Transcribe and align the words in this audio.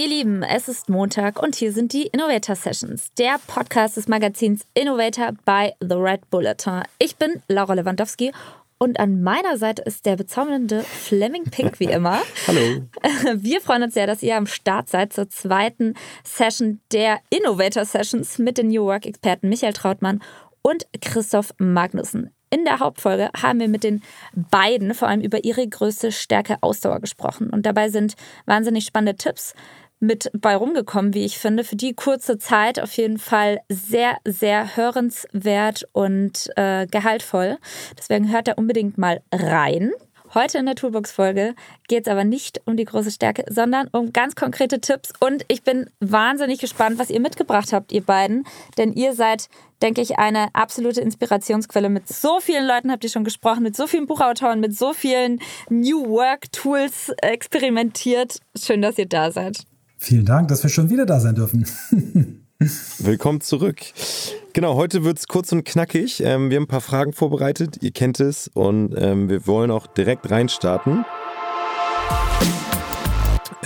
Ihr 0.00 0.08
Lieben, 0.08 0.42
es 0.42 0.66
ist 0.66 0.88
Montag 0.88 1.42
und 1.42 1.54
hier 1.56 1.72
sind 1.74 1.92
die 1.92 2.06
Innovator 2.06 2.56
Sessions, 2.56 3.12
der 3.18 3.38
Podcast 3.46 3.98
des 3.98 4.08
Magazins 4.08 4.64
Innovator 4.72 5.32
bei 5.44 5.74
The 5.78 5.96
Red 5.96 6.30
Bulletin. 6.30 6.84
Ich 6.98 7.16
bin 7.16 7.42
Laura 7.48 7.74
Lewandowski 7.74 8.32
und 8.78 8.98
an 8.98 9.20
meiner 9.20 9.58
Seite 9.58 9.82
ist 9.82 10.06
der 10.06 10.16
bezaubernde 10.16 10.84
Fleming 10.84 11.44
Pink 11.44 11.80
wie 11.80 11.92
immer. 11.92 12.18
Hallo. 12.46 12.86
Wir 13.34 13.60
freuen 13.60 13.82
uns 13.82 13.92
sehr, 13.92 14.06
dass 14.06 14.22
ihr 14.22 14.38
am 14.38 14.46
Start 14.46 14.88
seid 14.88 15.12
zur 15.12 15.28
zweiten 15.28 15.92
Session 16.24 16.80
der 16.92 17.18
Innovator 17.28 17.84
Sessions 17.84 18.38
mit 18.38 18.56
den 18.56 18.68
New 18.68 18.86
Work 18.86 19.04
Experten 19.04 19.50
Michael 19.50 19.74
Trautmann 19.74 20.22
und 20.62 20.86
Christoph 21.02 21.52
Magnussen. 21.58 22.30
In 22.48 22.64
der 22.64 22.80
Hauptfolge 22.80 23.28
haben 23.40 23.60
wir 23.60 23.68
mit 23.68 23.84
den 23.84 24.02
beiden 24.34 24.94
vor 24.94 25.08
allem 25.08 25.20
über 25.20 25.44
ihre 25.44 25.68
größte 25.68 26.10
Stärke 26.10 26.56
Ausdauer 26.62 27.00
gesprochen. 27.00 27.50
Und 27.50 27.66
dabei 27.66 27.90
sind 27.90 28.16
wahnsinnig 28.46 28.86
spannende 28.86 29.14
Tipps 29.14 29.54
mit 30.00 30.30
bei 30.32 30.56
rumgekommen, 30.56 31.14
wie 31.14 31.24
ich 31.24 31.38
finde. 31.38 31.62
Für 31.62 31.76
die 31.76 31.94
kurze 31.94 32.38
Zeit 32.38 32.80
auf 32.80 32.92
jeden 32.94 33.18
Fall 33.18 33.60
sehr, 33.68 34.16
sehr 34.24 34.76
hörenswert 34.76 35.86
und 35.92 36.50
äh, 36.56 36.86
gehaltvoll. 36.86 37.58
Deswegen 37.98 38.32
hört 38.32 38.48
da 38.48 38.52
unbedingt 38.52 38.98
mal 38.98 39.22
rein. 39.32 39.92
Heute 40.32 40.58
in 40.58 40.66
der 40.66 40.76
Toolbox-Folge 40.76 41.56
geht 41.88 42.06
es 42.06 42.10
aber 42.10 42.22
nicht 42.22 42.60
um 42.64 42.76
die 42.76 42.84
große 42.84 43.10
Stärke, 43.10 43.44
sondern 43.50 43.88
um 43.88 44.12
ganz 44.12 44.36
konkrete 44.36 44.80
Tipps. 44.80 45.12
Und 45.18 45.44
ich 45.48 45.64
bin 45.64 45.90
wahnsinnig 45.98 46.60
gespannt, 46.60 47.00
was 47.00 47.10
ihr 47.10 47.18
mitgebracht 47.18 47.72
habt, 47.72 47.90
ihr 47.90 48.02
beiden. 48.02 48.46
Denn 48.78 48.92
ihr 48.92 49.12
seid, 49.12 49.48
denke 49.82 50.00
ich, 50.00 50.20
eine 50.20 50.48
absolute 50.52 51.00
Inspirationsquelle. 51.00 51.88
Mit 51.88 52.06
so 52.06 52.38
vielen 52.38 52.64
Leuten 52.64 52.92
habt 52.92 53.02
ihr 53.02 53.10
schon 53.10 53.24
gesprochen, 53.24 53.64
mit 53.64 53.74
so 53.74 53.88
vielen 53.88 54.06
Buchautoren, 54.06 54.60
mit 54.60 54.78
so 54.78 54.92
vielen 54.92 55.40
New 55.68 56.08
Work-Tools 56.08 57.12
experimentiert. 57.22 58.38
Schön, 58.56 58.82
dass 58.82 58.98
ihr 58.98 59.08
da 59.08 59.32
seid. 59.32 59.64
Vielen 60.02 60.24
Dank, 60.24 60.48
dass 60.48 60.62
wir 60.62 60.70
schon 60.70 60.88
wieder 60.88 61.04
da 61.04 61.20
sein 61.20 61.34
dürfen. 61.34 61.66
Willkommen 62.98 63.42
zurück. 63.42 63.82
Genau, 64.54 64.74
heute 64.74 65.04
wird 65.04 65.18
es 65.18 65.28
kurz 65.28 65.52
und 65.52 65.64
knackig. 65.64 66.22
Ähm, 66.24 66.48
wir 66.48 66.56
haben 66.56 66.64
ein 66.64 66.68
paar 66.68 66.80
Fragen 66.80 67.12
vorbereitet, 67.12 67.82
ihr 67.82 67.90
kennt 67.90 68.18
es 68.18 68.48
und 68.54 68.94
ähm, 68.96 69.28
wir 69.28 69.46
wollen 69.46 69.70
auch 69.70 69.86
direkt 69.86 70.30
reinstarten. 70.30 71.04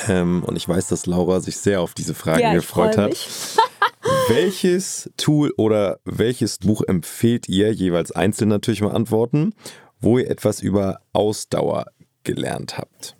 Ähm, 0.09 0.43
und 0.43 0.57
ich 0.57 0.69
weiß, 0.69 0.89
dass 0.89 1.07
Laura 1.07 1.39
sich 1.39 1.57
sehr 1.57 1.81
auf 1.81 1.95
diese 1.95 2.15
Fragen 2.15 2.41
Ja, 2.41 2.53
gefreut 2.53 2.97
freu 2.97 3.05
hat. 3.05 3.17
Welches 4.29 5.09
Tool 5.17 5.53
oder 5.57 6.01
welches 6.05 6.59
Buch 6.59 6.83
empfehlt 6.83 7.49
ihr, 7.49 7.73
jeweils 7.73 8.11
einzeln 8.11 8.49
natürlich 8.49 8.83
mal 8.83 8.93
antworten, 8.93 9.55
wo 10.01 10.19
ihr 10.19 10.29
etwas 10.29 10.61
über 10.61 10.99
Ausdauer 11.13 11.87
gelernt 12.25 12.77
habt? 12.77 13.17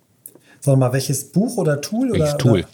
Sag 0.59 0.77
mal, 0.77 0.91
welches 0.91 1.31
Buch 1.31 1.55
oder 1.57 1.79
Tool? 1.79 2.11
Welches 2.11 2.33
oder, 2.33 2.37
Tool? 2.37 2.59
Oder? 2.59 2.69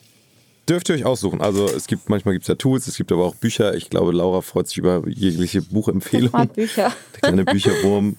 Dürft 0.71 0.87
ihr 0.87 0.95
euch 0.95 1.03
aussuchen. 1.03 1.41
Also 1.41 1.65
es 1.65 1.85
gibt 1.85 2.07
manchmal 2.07 2.33
gibt 2.33 2.43
es 2.43 2.47
ja 2.47 2.55
Tools, 2.55 2.87
es 2.87 2.95
gibt 2.95 3.11
aber 3.11 3.25
auch 3.25 3.35
Bücher. 3.35 3.75
Ich 3.75 3.89
glaube, 3.89 4.13
Laura 4.13 4.39
freut 4.39 4.69
sich 4.69 4.77
über 4.77 5.05
jegliche 5.05 5.57
Ich 5.57 5.69
Buchempfehlung. 5.69 6.31
mag 6.31 6.53
Bücher. 6.53 6.93
Der 7.13 7.19
kleine 7.19 7.43
Bücherwurm. 7.43 8.15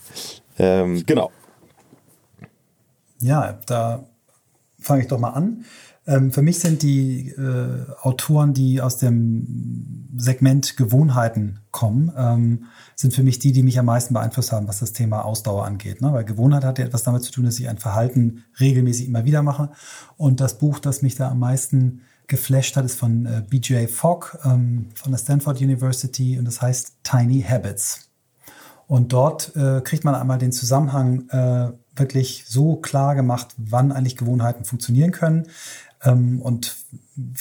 Ähm, 0.59 1.03
genau. 1.07 1.33
Ja, 3.21 3.59
da 3.65 4.05
fange 4.79 5.01
ich 5.01 5.09
doch 5.09 5.19
mal 5.19 5.31
an. 5.31 5.65
Ähm, 6.07 6.31
für 6.31 6.43
mich 6.43 6.59
sind 6.59 6.83
die 6.83 7.31
äh, 7.31 7.87
Autoren, 8.03 8.53
die 8.53 8.83
aus 8.83 8.99
dem 8.99 10.11
Segment 10.19 10.77
Gewohnheiten 10.77 11.61
kommen, 11.71 12.13
ähm, 12.19 12.65
sind 12.97 13.15
für 13.15 13.23
mich 13.23 13.39
die, 13.39 13.53
die 13.53 13.63
mich 13.63 13.79
am 13.79 13.87
meisten 13.87 14.13
beeinflusst 14.13 14.53
haben, 14.53 14.69
was 14.69 14.81
das 14.81 14.93
Thema 14.93 15.25
Ausdauer 15.25 15.65
angeht. 15.65 16.03
Ne? 16.03 16.13
Weil 16.13 16.25
Gewohnheit 16.25 16.65
hat 16.65 16.79
ja 16.79 16.85
etwas 16.85 17.03
damit 17.03 17.23
zu 17.23 17.33
tun, 17.33 17.47
dass 17.47 17.59
ich 17.59 17.71
ein 17.71 17.79
Verhalten 17.79 18.45
regelmäßig 18.61 19.09
immer 19.09 19.25
wieder 19.25 19.43
mache. 19.43 19.71
Und 20.19 20.41
das 20.41 20.59
Buch, 20.59 20.81
das 20.81 21.01
mich 21.01 21.15
da 21.15 21.31
am 21.31 21.39
meisten 21.39 22.03
geflasht 22.27 22.77
hat, 22.77 22.85
ist 22.85 22.99
von 22.99 23.27
äh, 23.27 23.43
BJ 23.49 23.87
Fogg 23.87 24.39
ähm, 24.45 24.91
von 24.95 25.13
der 25.13 25.19
Stanford 25.19 25.61
University 25.61 26.39
und 26.39 26.45
das 26.45 26.63
heißt 26.63 26.95
Tiny 27.03 27.43
Habits. 27.43 28.09
Und 28.87 29.13
dort 29.13 29.55
äh, 29.57 29.81
kriegt 29.81 30.05
man 30.05 30.15
einmal 30.15 30.39
den 30.39 30.53
Zusammenhang 30.53 31.29
äh, 31.31 31.73
wirklich 31.97 32.45
so 32.47 32.77
klar 32.77 33.15
gemacht, 33.15 33.55
wann 33.57 33.93
eigentlich 33.93 34.17
Gewohnheiten 34.17 34.65
funktionieren 34.65 35.13
können. 35.13 35.49
Ähm, 36.03 36.41
und 36.41 36.77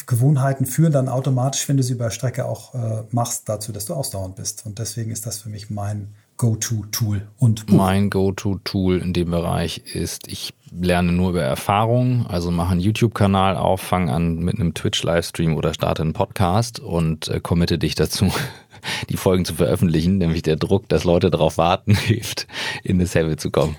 Gewohnheiten 0.06 0.66
führen 0.66 0.92
dann 0.92 1.10
automatisch, 1.10 1.68
wenn 1.68 1.78
du 1.78 1.84
sie 1.84 1.94
über 1.94 2.12
Strecke 2.12 2.46
auch 2.46 2.74
äh, 2.74 3.04
machst, 3.12 3.50
dazu, 3.50 3.72
dass 3.72 3.86
du 3.86 3.94
ausdauernd 3.94 4.36
bist. 4.36 4.66
Und 4.66 4.80
deswegen 4.80 5.12
ist 5.12 5.26
das 5.26 5.40
für 5.40 5.50
mich 5.50 5.70
mein 5.70 6.14
Go-To-Tool 6.38 7.28
und 7.38 7.68
Buch. 7.68 7.76
Mein 7.76 8.10
Go-To-Tool 8.10 8.98
in 8.98 9.14
dem 9.14 9.32
Bereich 9.32 9.80
ist, 9.94 10.28
ich 10.28 10.54
lerne 10.72 11.12
nur 11.12 11.32
über 11.32 11.44
Erfahrung, 11.44 12.26
also 12.28 12.50
mache 12.50 12.72
einen 12.72 12.82
YouTube-Kanal 12.82 13.58
auf, 13.58 13.82
fange 13.82 14.12
an 14.14 14.40
mit 14.40 14.56
einem 14.56 14.74
Twitch-Livestream 14.74 15.56
oder 15.56 15.74
starte 15.74 16.02
einen 16.02 16.14
Podcast 16.14 16.80
und 16.80 17.28
äh, 17.28 17.40
committe 17.42 17.78
dich 17.78 17.96
dazu, 17.96 18.32
die 19.10 19.18
Folgen 19.18 19.46
zu 19.46 19.54
veröffentlichen, 19.56 20.18
nämlich 20.18 20.42
der 20.42 20.56
Druck, 20.56 20.88
dass 20.90 21.04
Leute 21.04 21.30
darauf 21.30 21.58
warten, 21.58 21.96
hilft, 21.96 22.48
in 22.84 23.00
das 23.00 23.16
Habit 23.16 23.42
zu 23.42 23.52
kommen. 23.52 23.76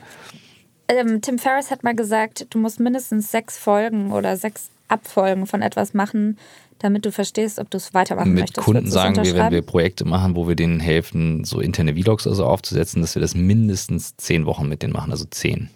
Ähm, 0.89 1.23
Tim 1.23 1.39
Ferriss 1.39 1.71
hat 1.71 1.85
mal 1.85 1.95
gesagt, 1.95 2.47
du 2.51 2.59
musst 2.59 2.79
mindestens 2.79 3.31
sechs 3.31 3.57
Folgen 3.57 4.13
oder 4.13 4.37
sechs 4.37 4.71
Abfolgen 4.89 5.47
von 5.47 5.63
etwas 5.63 5.95
machen, 5.95 6.37
damit 6.83 7.05
du 7.07 7.13
verstehst, 7.13 7.59
ob 7.59 7.71
du 7.71 7.79
es 7.79 7.95
weitermachen 7.95 8.33
Mit 8.33 8.41
möchtest. 8.41 8.65
Kunden 8.65 8.81
du 8.81 8.85
das 8.87 8.95
sagen 8.95 9.17
wir, 9.17 9.35
wenn 9.35 9.51
wir 9.51 9.63
Projekte 9.63 10.05
machen, 10.05 10.37
wo 10.37 10.49
wir 10.49 10.57
denen 10.57 10.81
helfen, 10.81 11.45
so 11.45 11.61
interne 11.61 11.95
Vlogs 11.95 12.27
oder 12.27 12.37
so 12.37 12.45
aufzusetzen, 12.45 13.01
dass 13.01 13.15
wir 13.15 13.23
das 13.23 13.35
mindestens 13.35 14.17
zehn 14.17 14.47
Wochen 14.47 14.69
mit 14.69 14.83
denen 14.83 14.93
machen, 14.93 15.11
also 15.11 15.25
zehn. 15.25 15.71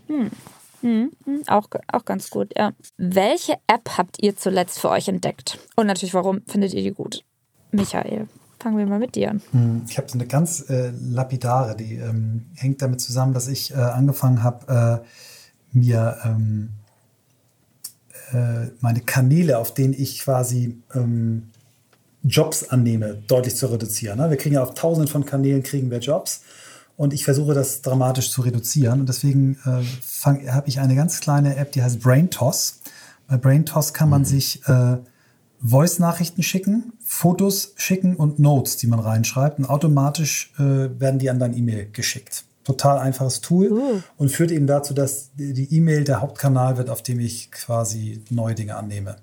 Auch, 1.48 1.68
auch 1.92 2.04
ganz 2.04 2.30
gut, 2.30 2.52
ja. 2.56 2.72
Welche 2.96 3.54
App 3.66 3.90
habt 3.96 4.22
ihr 4.22 4.36
zuletzt 4.36 4.78
für 4.78 4.90
euch 4.90 5.08
entdeckt? 5.08 5.58
Und 5.76 5.86
natürlich, 5.86 6.14
warum 6.14 6.42
findet 6.46 6.74
ihr 6.74 6.82
die 6.82 6.92
gut? 6.92 7.24
Michael, 7.72 8.28
fangen 8.60 8.78
wir 8.78 8.86
mal 8.86 8.98
mit 8.98 9.14
dir 9.14 9.30
an. 9.30 9.42
Hm, 9.52 9.82
Ich 9.88 9.98
habe 9.98 10.08
so 10.08 10.14
eine 10.18 10.26
ganz 10.26 10.68
äh, 10.70 10.92
lapidare, 11.00 11.76
die 11.76 11.96
ähm, 11.96 12.46
hängt 12.54 12.82
damit 12.82 13.00
zusammen, 13.00 13.34
dass 13.34 13.48
ich 13.48 13.72
äh, 13.72 13.76
angefangen 13.76 14.42
habe, 14.42 15.02
äh, 15.02 15.76
mir 15.76 16.18
ähm, 16.24 16.70
äh, 18.32 18.68
meine 18.80 19.00
Kanäle, 19.00 19.58
auf 19.58 19.74
denen 19.74 19.94
ich 19.94 20.20
quasi 20.20 20.78
ähm, 20.94 21.50
Jobs 22.22 22.68
annehme, 22.68 23.22
deutlich 23.26 23.56
zu 23.56 23.66
reduzieren. 23.66 24.18
Ne? 24.18 24.30
Wir 24.30 24.36
kriegen 24.36 24.54
ja 24.56 24.62
auf 24.62 24.74
tausenden 24.74 25.10
von 25.10 25.24
Kanälen 25.24 25.62
kriegen 25.62 25.90
wir 25.90 25.98
Jobs 25.98 26.42
und 26.96 27.12
ich 27.12 27.24
versuche 27.24 27.54
das 27.54 27.82
dramatisch 27.82 28.30
zu 28.30 28.42
reduzieren 28.42 29.00
und 29.00 29.08
deswegen 29.08 29.58
äh, 29.64 30.50
habe 30.50 30.68
ich 30.68 30.80
eine 30.80 30.96
ganz 30.96 31.20
kleine 31.20 31.56
App, 31.56 31.72
die 31.72 31.82
heißt 31.82 32.00
BrainToss. 32.00 32.80
Bei 33.28 33.36
BrainToss 33.36 33.92
kann 33.92 34.08
man 34.08 34.24
sich 34.24 34.66
äh, 34.68 34.96
Voice-Nachrichten 35.60 36.42
schicken, 36.42 36.92
Fotos 37.04 37.72
schicken 37.76 38.16
und 38.16 38.38
Notes, 38.38 38.76
die 38.76 38.86
man 38.86 39.00
reinschreibt. 39.00 39.58
Und 39.58 39.66
automatisch 39.66 40.52
äh, 40.58 40.62
werden 41.00 41.18
die 41.18 41.30
an 41.30 41.38
dein 41.38 41.56
E-Mail 41.56 41.88
geschickt. 41.92 42.44
Total 42.66 42.98
einfaches 42.98 43.40
Tool 43.40 44.02
und 44.16 44.28
führt 44.30 44.50
eben 44.50 44.66
dazu, 44.66 44.92
dass 44.92 45.30
die 45.36 45.72
E-Mail 45.72 46.02
der 46.02 46.20
Hauptkanal 46.20 46.76
wird, 46.76 46.90
auf 46.90 47.00
dem 47.00 47.20
ich 47.20 47.52
quasi 47.52 48.24
neue 48.28 48.56
Dinge 48.56 48.74
annehme. 48.74 49.16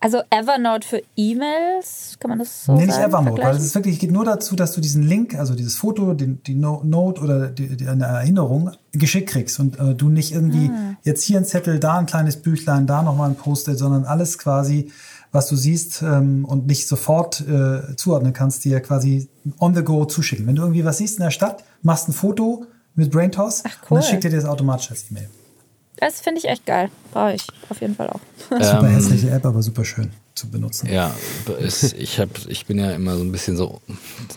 Also 0.00 0.18
Evernote 0.30 0.86
für 0.86 1.02
E-Mails, 1.16 2.16
kann 2.20 2.28
man 2.28 2.38
das 2.38 2.64
so 2.64 2.74
nee, 2.74 2.86
nicht 2.86 2.94
sagen? 2.94 3.12
Evernote, 3.12 3.42
weil 3.42 3.56
es 3.56 3.64
ist 3.64 3.74
wirklich, 3.74 3.98
geht 3.98 4.12
nur 4.12 4.24
dazu, 4.24 4.54
dass 4.54 4.72
du 4.72 4.80
diesen 4.80 5.02
Link, 5.02 5.34
also 5.34 5.56
dieses 5.56 5.74
Foto, 5.74 6.14
den, 6.14 6.40
die 6.44 6.54
no 6.54 6.82
Note 6.84 7.20
oder 7.20 7.48
die, 7.48 7.76
die, 7.76 7.88
eine 7.88 8.04
Erinnerung 8.04 8.70
geschickt 8.92 9.30
kriegst 9.30 9.58
und 9.58 9.78
äh, 9.80 9.94
du 9.96 10.08
nicht 10.08 10.32
irgendwie 10.32 10.70
Ah. 10.70 10.96
jetzt 11.02 11.24
hier 11.24 11.38
ein 11.38 11.44
Zettel, 11.44 11.80
da 11.80 11.98
ein 11.98 12.06
kleines 12.06 12.36
Büchlein, 12.36 12.86
da 12.86 13.02
nochmal 13.02 13.30
ein 13.30 13.34
Post-it, 13.34 13.76
sondern 13.76 14.04
alles 14.04 14.38
quasi, 14.38 14.92
was 15.32 15.48
du 15.48 15.56
siehst 15.56 16.02
ähm, 16.02 16.44
und 16.44 16.66
nicht 16.66 16.88
sofort 16.88 17.40
äh, 17.40 17.96
zuordnen 17.96 18.32
kannst, 18.32 18.64
dir 18.64 18.80
quasi 18.80 19.28
on 19.58 19.74
the 19.74 19.82
go 19.82 20.04
zuschicken. 20.04 20.46
Wenn 20.46 20.56
du 20.56 20.62
irgendwie 20.62 20.84
was 20.84 20.98
siehst 20.98 21.18
in 21.18 21.24
der 21.24 21.30
Stadt, 21.30 21.64
machst 21.82 22.08
ein 22.08 22.12
Foto 22.12 22.66
mit 22.94 23.10
BrainToss 23.10 23.62
Ach, 23.64 23.82
und 23.82 23.90
cool. 23.90 24.00
dann 24.00 24.08
schickt 24.08 24.24
dir 24.24 24.30
das 24.30 24.44
automatisch 24.44 24.90
als 24.90 25.10
E-Mail. 25.10 25.28
Das 26.00 26.20
finde 26.20 26.40
ich 26.40 26.48
echt 26.48 26.64
geil. 26.66 26.90
Brauche 27.12 27.34
ich 27.34 27.46
auf 27.68 27.80
jeden 27.80 27.94
Fall 27.94 28.08
auch. 28.10 28.20
Super 28.50 28.84
Ähm, 28.84 28.94
hässliche 28.94 29.30
App, 29.30 29.44
aber 29.44 29.62
super 29.62 29.84
schön 29.84 30.10
zu 30.38 30.48
benutzen. 30.48 30.88
Ja, 30.90 31.14
es, 31.60 31.92
ich, 31.92 32.20
hab, 32.20 32.28
ich 32.48 32.66
bin 32.66 32.78
ja 32.78 32.92
immer 32.92 33.16
so 33.16 33.24
ein 33.24 33.32
bisschen 33.32 33.56
so 33.56 33.80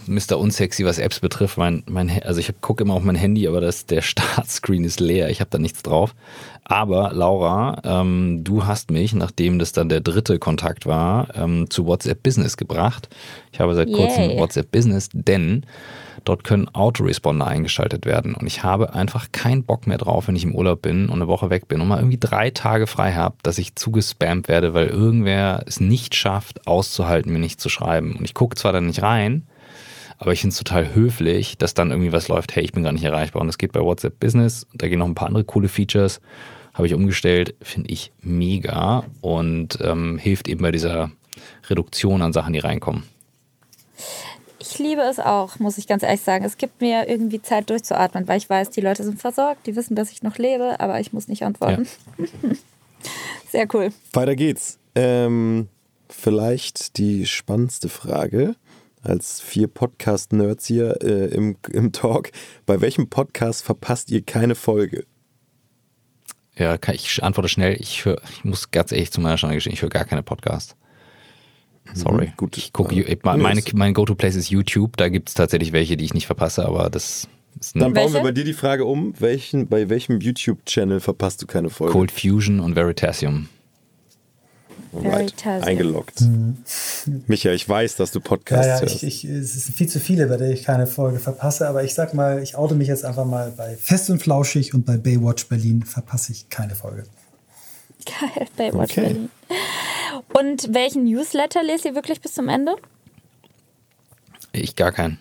Mr. 0.07 0.39
Unsexy, 0.39 0.83
was 0.83 0.97
Apps 0.97 1.19
betrifft. 1.19 1.57
Mein, 1.57 1.83
mein, 1.85 2.09
also 2.23 2.39
ich 2.39 2.51
gucke 2.61 2.83
immer 2.83 2.95
auf 2.95 3.03
mein 3.03 3.15
Handy, 3.15 3.47
aber 3.47 3.61
das, 3.61 3.85
der 3.85 4.01
Startscreen 4.01 4.83
ist 4.83 4.99
leer. 4.99 5.29
Ich 5.29 5.39
habe 5.39 5.49
da 5.51 5.59
nichts 5.59 5.83
drauf. 5.83 6.15
Aber 6.63 7.11
Laura, 7.13 7.81
ähm, 7.83 8.43
du 8.43 8.65
hast 8.65 8.89
mich, 8.91 9.13
nachdem 9.13 9.59
das 9.59 9.71
dann 9.71 9.89
der 9.89 10.01
dritte 10.01 10.39
Kontakt 10.39 10.85
war, 10.85 11.27
ähm, 11.35 11.69
zu 11.69 11.85
WhatsApp 11.85 12.23
Business 12.23 12.57
gebracht. 12.57 13.09
Ich 13.51 13.59
habe 13.59 13.75
seit 13.75 13.91
kurzem 13.91 14.31
Yay. 14.31 14.39
WhatsApp 14.39 14.71
Business, 14.71 15.09
denn 15.13 15.65
dort 16.23 16.43
können 16.43 16.67
Autoresponder 16.69 17.47
eingeschaltet 17.47 18.05
werden. 18.05 18.35
Und 18.35 18.47
ich 18.47 18.63
habe 18.63 18.93
einfach 18.93 19.31
keinen 19.31 19.63
Bock 19.63 19.87
mehr 19.87 19.97
drauf, 19.97 20.27
wenn 20.27 20.35
ich 20.35 20.43
im 20.43 20.55
Urlaub 20.55 20.81
bin 20.81 21.09
und 21.09 21.15
eine 21.15 21.27
Woche 21.27 21.49
weg 21.49 21.67
bin 21.67 21.81
und 21.81 21.87
mal 21.87 21.99
irgendwie 21.99 22.19
drei 22.19 22.49
Tage 22.49 22.87
frei 22.87 23.13
habe, 23.13 23.35
dass 23.43 23.57
ich 23.57 23.75
zugespammt 23.75 24.47
werde, 24.47 24.73
weil 24.73 24.87
irgendwer 24.87 25.63
es 25.65 25.79
nicht 25.79 26.15
schafft, 26.15 26.67
auszuhalten, 26.67 27.31
mir 27.31 27.39
nicht 27.39 27.61
zu 27.61 27.69
schreiben. 27.69 28.15
Und 28.15 28.25
ich 28.25 28.33
gucke 28.33 28.55
zwar 28.55 28.73
dann 28.73 28.87
nicht 28.87 29.01
rein, 29.01 29.47
aber 30.17 30.33
ich 30.33 30.41
finde 30.41 30.53
es 30.53 30.59
total 30.59 30.93
höflich, 30.93 31.57
dass 31.57 31.73
dann 31.73 31.89
irgendwie 31.89 32.11
was 32.11 32.27
läuft, 32.27 32.55
hey, 32.55 32.63
ich 32.63 32.73
bin 32.73 32.83
gar 32.83 32.91
nicht 32.91 33.03
erreichbar. 33.03 33.41
Und 33.41 33.47
das 33.47 33.57
geht 33.57 33.71
bei 33.71 33.81
WhatsApp 33.81 34.19
Business. 34.19 34.67
Da 34.73 34.87
gehen 34.87 34.99
noch 34.99 35.07
ein 35.07 35.15
paar 35.15 35.27
andere 35.27 35.43
coole 35.43 35.67
Features. 35.67 36.21
habe 36.75 36.85
ich 36.85 36.93
umgestellt, 36.93 37.55
finde 37.61 37.89
ich 37.89 38.11
mega 38.21 39.03
und 39.21 39.79
ähm, 39.81 40.19
hilft 40.19 40.47
eben 40.47 40.61
bei 40.61 40.71
dieser 40.71 41.11
Reduktion 41.69 42.21
an 42.21 42.33
Sachen, 42.33 42.53
die 42.53 42.59
reinkommen. 42.59 43.03
Ich 44.61 44.77
liebe 44.77 45.01
es 45.01 45.19
auch, 45.19 45.57
muss 45.57 45.79
ich 45.79 45.87
ganz 45.87 46.03
ehrlich 46.03 46.21
sagen. 46.21 46.45
Es 46.45 46.55
gibt 46.55 46.81
mir 46.81 47.09
irgendwie 47.09 47.41
Zeit 47.41 47.71
durchzuatmen, 47.71 48.27
weil 48.27 48.37
ich 48.37 48.47
weiß, 48.47 48.69
die 48.69 48.81
Leute 48.81 49.03
sind 49.03 49.19
versorgt, 49.19 49.65
die 49.65 49.75
wissen, 49.75 49.95
dass 49.95 50.11
ich 50.11 50.21
noch 50.21 50.37
lebe, 50.37 50.79
aber 50.79 50.99
ich 50.99 51.13
muss 51.13 51.27
nicht 51.27 51.43
antworten. 51.43 51.87
Ja. 52.17 52.25
Sehr 53.49 53.67
cool. 53.73 53.91
Weiter 54.13 54.35
geht's. 54.35 54.77
Ähm, 54.93 55.67
vielleicht 56.09 56.97
die 56.97 57.25
spannendste 57.25 57.89
Frage 57.89 58.55
als 59.01 59.41
vier 59.41 59.67
Podcast-Nerds 59.67 60.67
hier 60.67 61.01
äh, 61.01 61.33
im, 61.33 61.57
im 61.71 61.91
Talk. 61.91 62.31
Bei 62.67 62.81
welchem 62.81 63.09
Podcast 63.09 63.63
verpasst 63.63 64.11
ihr 64.11 64.21
keine 64.21 64.53
Folge? 64.53 65.05
Ja, 66.55 66.77
ich 66.93 67.23
antworte 67.23 67.49
schnell. 67.49 67.77
Ich, 67.79 68.05
hör, 68.05 68.21
ich 68.29 68.43
muss 68.43 68.69
ganz 68.69 68.91
ehrlich 68.91 69.11
zu 69.11 69.21
meiner 69.21 69.39
Schande 69.39 69.55
gestehen, 69.55 69.73
ich 69.73 69.81
höre 69.81 69.89
gar 69.89 70.05
keine 70.05 70.21
Podcasts. 70.21 70.75
Sorry. 71.93 72.27
Mhm, 72.27 72.37
gut. 72.37 72.57
Ich 72.57 72.73
gucke, 72.73 72.95
äh, 72.95 73.17
meine, 73.23 73.61
mein 73.73 73.93
Go-To-Place 73.93 74.35
ist 74.35 74.49
YouTube. 74.49 74.97
Da 74.97 75.09
gibt 75.09 75.29
es 75.29 75.35
tatsächlich 75.35 75.73
welche, 75.73 75.97
die 75.97 76.05
ich 76.05 76.13
nicht 76.13 76.25
verpasse, 76.25 76.65
aber 76.65 76.89
das 76.89 77.27
ist 77.59 77.75
Dann 77.75 77.93
bauen 77.93 78.13
wir 78.13 78.21
bei 78.21 78.31
dir 78.31 78.43
die 78.43 78.53
Frage 78.53 78.85
um, 78.85 79.13
welchen, 79.19 79.67
bei 79.67 79.89
welchem 79.89 80.19
YouTube-Channel 80.19 80.99
verpasst 80.99 81.41
du 81.41 81.47
keine 81.47 81.69
Folge? 81.69 81.93
Cold 81.93 82.11
Fusion 82.11 82.59
und 82.59 82.75
Veritasium. 82.75 83.49
Right. 84.93 85.33
Eingeloggt. 85.45 86.21
Mhm. 86.21 86.57
Micha, 87.27 87.51
ich 87.51 87.67
weiß, 87.67 87.95
dass 87.95 88.11
du 88.11 88.19
Podcasts 88.19 88.67
ja, 88.67 88.75
ja, 88.75 88.81
hörst. 88.81 89.03
Ich, 89.03 89.23
ich, 89.23 89.31
es 89.31 89.53
sind 89.53 89.77
viel 89.77 89.87
zu 89.87 89.99
viele, 90.01 90.27
bei 90.27 90.35
denen 90.35 90.51
ich 90.51 90.63
keine 90.63 90.85
Folge 90.85 91.19
verpasse, 91.19 91.67
aber 91.67 91.83
ich 91.83 91.93
sag 91.93 92.13
mal, 92.13 92.43
ich 92.43 92.55
oute 92.57 92.75
mich 92.75 92.89
jetzt 92.89 93.05
einfach 93.05 93.25
mal 93.25 93.53
bei 93.55 93.77
Fest 93.77 94.09
und 94.09 94.21
Flauschig 94.21 94.73
und 94.73 94.85
bei 94.85 94.97
Baywatch 94.97 95.47
Berlin 95.47 95.83
verpasse 95.83 96.33
ich 96.33 96.49
keine 96.49 96.75
Folge. 96.75 97.05
Geil, 98.05 98.47
Baywatch 98.57 98.91
okay. 98.91 99.01
Berlin. 99.01 99.29
Und 100.33 100.73
welchen 100.73 101.05
Newsletter 101.05 101.63
lest 101.63 101.85
ihr 101.85 101.95
wirklich 101.95 102.21
bis 102.21 102.33
zum 102.33 102.49
Ende? 102.49 102.75
Ich 104.53 104.75
gar 104.75 104.91
keinen. 104.91 105.17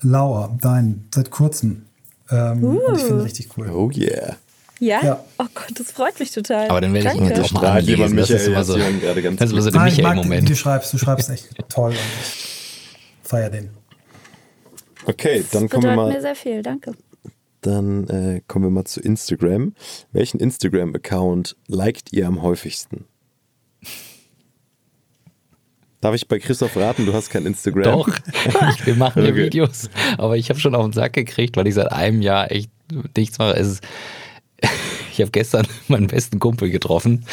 Lauer, 0.00 0.56
dein, 0.60 1.06
seit 1.14 1.30
kurzem. 1.30 1.86
Ähm, 2.30 2.64
uh. 2.64 2.78
Und 2.78 2.96
ich 2.96 3.04
finde 3.04 3.24
richtig 3.24 3.48
cool. 3.56 3.70
Oh 3.70 3.90
yeah. 3.90 4.36
Ja? 4.80 5.02
ja? 5.02 5.24
Oh 5.38 5.46
Gott, 5.54 5.78
das 5.78 5.92
freut 5.92 6.18
mich 6.18 6.32
total. 6.32 6.68
Aber 6.68 6.80
dann 6.80 6.92
werde 6.92 7.12
ich 7.14 7.20
mir 7.20 7.42
auch 7.42 7.52
mal 7.52 7.78
anlesen. 7.78 8.16
Das 8.16 8.30
ist 8.30 8.46
immer 8.46 8.64
so, 8.64 8.76
das 8.76 8.86
ist 8.88 9.52
immer 9.52 9.62
so 9.62 9.70
der 9.70 9.80
Michael-Moment. 9.80 10.48
Du 10.48 10.56
schreibst, 10.56 10.92
du 10.92 10.98
schreibst 10.98 11.30
echt 11.30 11.48
toll 11.68 11.90
und 11.90 11.96
ich 11.96 12.98
feiere 13.22 13.50
den. 13.50 13.70
Okay, 15.06 15.44
dann 15.52 15.68
kommen 15.68 15.84
wir 15.84 15.96
mal. 15.96 16.12
mir 16.12 16.20
sehr 16.20 16.34
viel, 16.34 16.62
danke. 16.62 16.92
Dann 17.60 18.08
äh, 18.08 18.42
kommen 18.46 18.66
wir 18.66 18.70
mal 18.70 18.84
zu 18.84 19.00
Instagram. 19.00 19.74
Welchen 20.12 20.38
Instagram-Account 20.38 21.56
liked 21.66 22.12
ihr 22.12 22.26
am 22.26 22.42
häufigsten? 22.42 23.06
Darf 26.04 26.14
ich 26.14 26.28
bei 26.28 26.38
Christoph 26.38 26.76
raten, 26.76 27.06
du 27.06 27.14
hast 27.14 27.30
kein 27.30 27.46
Instagram? 27.46 27.84
Doch, 27.84 28.08
wir 28.84 28.94
machen 28.94 29.24
ja 29.24 29.30
okay. 29.30 29.46
Videos. 29.46 29.88
Aber 30.18 30.36
ich 30.36 30.50
habe 30.50 30.60
schon 30.60 30.74
auf 30.74 30.84
den 30.84 30.92
Sack 30.92 31.14
gekriegt, 31.14 31.56
weil 31.56 31.66
ich 31.66 31.72
seit 31.72 31.92
einem 31.92 32.20
Jahr 32.20 32.52
echt 32.52 32.70
nichts 33.16 33.38
mache. 33.38 33.56
Es 33.56 33.68
ist, 33.68 33.84
ich 35.12 35.22
habe 35.22 35.30
gestern 35.30 35.66
meinen 35.88 36.08
besten 36.08 36.40
Kumpel 36.40 36.68
getroffen 36.68 37.24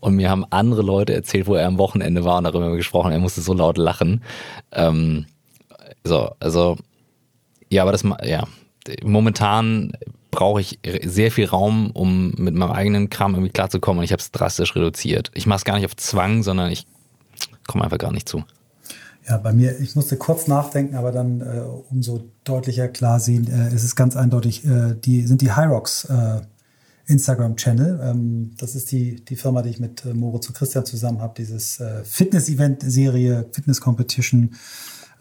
und 0.00 0.14
mir 0.14 0.28
haben 0.28 0.44
andere 0.50 0.82
Leute 0.82 1.14
erzählt, 1.14 1.46
wo 1.46 1.54
er 1.54 1.66
am 1.66 1.78
Wochenende 1.78 2.22
war 2.22 2.36
und 2.36 2.44
darüber 2.44 2.76
gesprochen. 2.76 3.12
Er 3.12 3.18
musste 3.18 3.40
so 3.40 3.54
laut 3.54 3.78
lachen. 3.78 4.22
Ähm, 4.72 5.24
so, 6.04 6.30
also, 6.38 6.76
ja, 7.70 7.80
aber 7.80 7.92
das, 7.92 8.04
ja, 8.24 8.46
momentan 9.02 9.92
brauche 10.30 10.60
ich 10.60 10.80
sehr 11.02 11.32
viel 11.32 11.46
Raum, 11.46 11.92
um 11.92 12.32
mit 12.36 12.54
meinem 12.54 12.72
eigenen 12.72 13.08
Kram 13.08 13.32
irgendwie 13.32 13.52
klarzukommen 13.52 14.00
und 14.00 14.04
ich 14.04 14.12
habe 14.12 14.20
es 14.20 14.32
drastisch 14.32 14.76
reduziert. 14.76 15.30
Ich 15.32 15.46
mache 15.46 15.56
es 15.56 15.64
gar 15.64 15.76
nicht 15.76 15.86
auf 15.86 15.96
Zwang, 15.96 16.42
sondern 16.42 16.70
ich 16.70 16.84
komme 17.68 17.84
einfach 17.84 17.98
gar 17.98 18.10
nicht 18.10 18.28
zu. 18.28 18.42
Ja, 19.28 19.36
bei 19.36 19.52
mir, 19.52 19.78
ich 19.78 19.94
musste 19.94 20.16
kurz 20.16 20.48
nachdenken, 20.48 20.96
aber 20.96 21.12
dann 21.12 21.42
äh, 21.42 21.60
umso 21.90 22.30
deutlicher 22.44 22.88
klar 22.88 23.20
sehen, 23.20 23.46
äh, 23.46 23.68
es 23.74 23.84
ist 23.84 23.94
ganz 23.94 24.16
eindeutig, 24.16 24.64
äh, 24.64 24.94
die 24.94 25.26
sind 25.26 25.42
die 25.42 25.54
Hyrox 25.54 26.06
äh, 26.06 26.40
Instagram-Channel. 27.06 28.00
Ähm, 28.02 28.52
das 28.58 28.74
ist 28.74 28.90
die, 28.90 29.22
die 29.24 29.36
Firma, 29.36 29.62
die 29.62 29.70
ich 29.70 29.80
mit 29.80 30.04
äh, 30.04 30.14
Moritz 30.14 30.48
und 30.48 30.54
Christian 30.54 30.86
zusammen 30.86 31.20
habe, 31.20 31.34
dieses 31.36 31.78
äh, 31.78 32.04
Fitness-Event-Serie, 32.04 33.46
Fitness-Competition. 33.52 34.54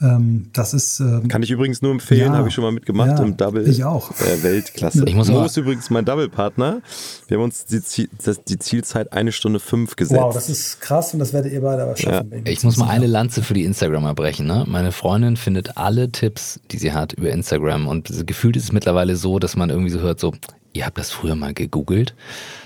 Ähm, 0.02 0.50
das 0.54 0.74
ist. 0.74 1.00
Ähm, 1.00 1.28
Kann 1.28 1.42
ich 1.42 1.50
übrigens 1.50 1.82
nur 1.82 1.92
empfehlen, 1.92 2.32
ja, 2.32 2.38
habe 2.38 2.50
ich 2.50 2.54
schon 2.54 2.64
mal 2.64 2.72
mitgemacht 2.72 3.18
ja, 3.18 3.24
im 3.24 3.36
Double. 3.36 3.68
Ich 3.68 3.84
auch. 3.84 4.12
Äh, 4.12 4.44
Weltklasse. 4.44 5.04
Ich 5.08 5.16
muss 5.16 5.30
Mo 5.30 5.44
ist 5.44 5.58
übrigens 5.58 5.90
mein 5.90 6.06
Double-Partner. 6.06 6.82
Wir 7.28 7.38
haben 7.38 7.44
uns 7.44 7.66
die, 7.66 7.82
Ziel, 7.82 8.10
die, 8.48 8.60
Zielzeit 8.60 9.14
eine 9.14 9.32
Stunde 9.32 9.60
fünf 9.60 9.96
gesetzt. 9.96 10.22
Wow, 10.22 10.34
das 10.34 10.50
ist 10.50 10.82
krass 10.82 11.14
und 11.14 11.20
das 11.20 11.34
werdet 11.34 11.52
ihr 11.52 11.62
beide 11.62 11.84
aber 11.84 11.98
schaffen. 11.98 12.32
Ja. 12.32 12.52
Ich 12.52 12.64
muss 12.64 12.78
mal 12.78 12.90
eine 12.90 13.08
Lanze 13.08 13.42
für 13.42 13.56
die 13.56 13.64
Instagramer 13.64 14.14
brechen. 14.14 14.46
Ne? 14.46 14.66
Meine 14.68 14.92
Freundin 14.92 15.36
findet 15.36 15.78
alle 15.78 16.12
Tipps, 16.12 16.60
die 16.72 16.78
sie 16.78 16.94
hat, 16.94 17.14
über 17.14 17.32
Instagram 17.32 17.88
und 17.88 18.28
gefühlt 18.28 18.56
ist 18.56 18.66
es 18.66 18.72
mittlerweile 18.72 19.16
so, 19.16 19.40
dass 19.40 19.56
man 19.56 19.70
irgendwie 19.70 19.90
so 19.90 20.00
hört, 20.00 20.20
so, 20.20 20.34
ihr 20.74 20.86
habt 20.86 20.98
das 20.98 21.12
früher 21.12 21.36
mal 21.36 21.54
gegoogelt. 21.54 22.14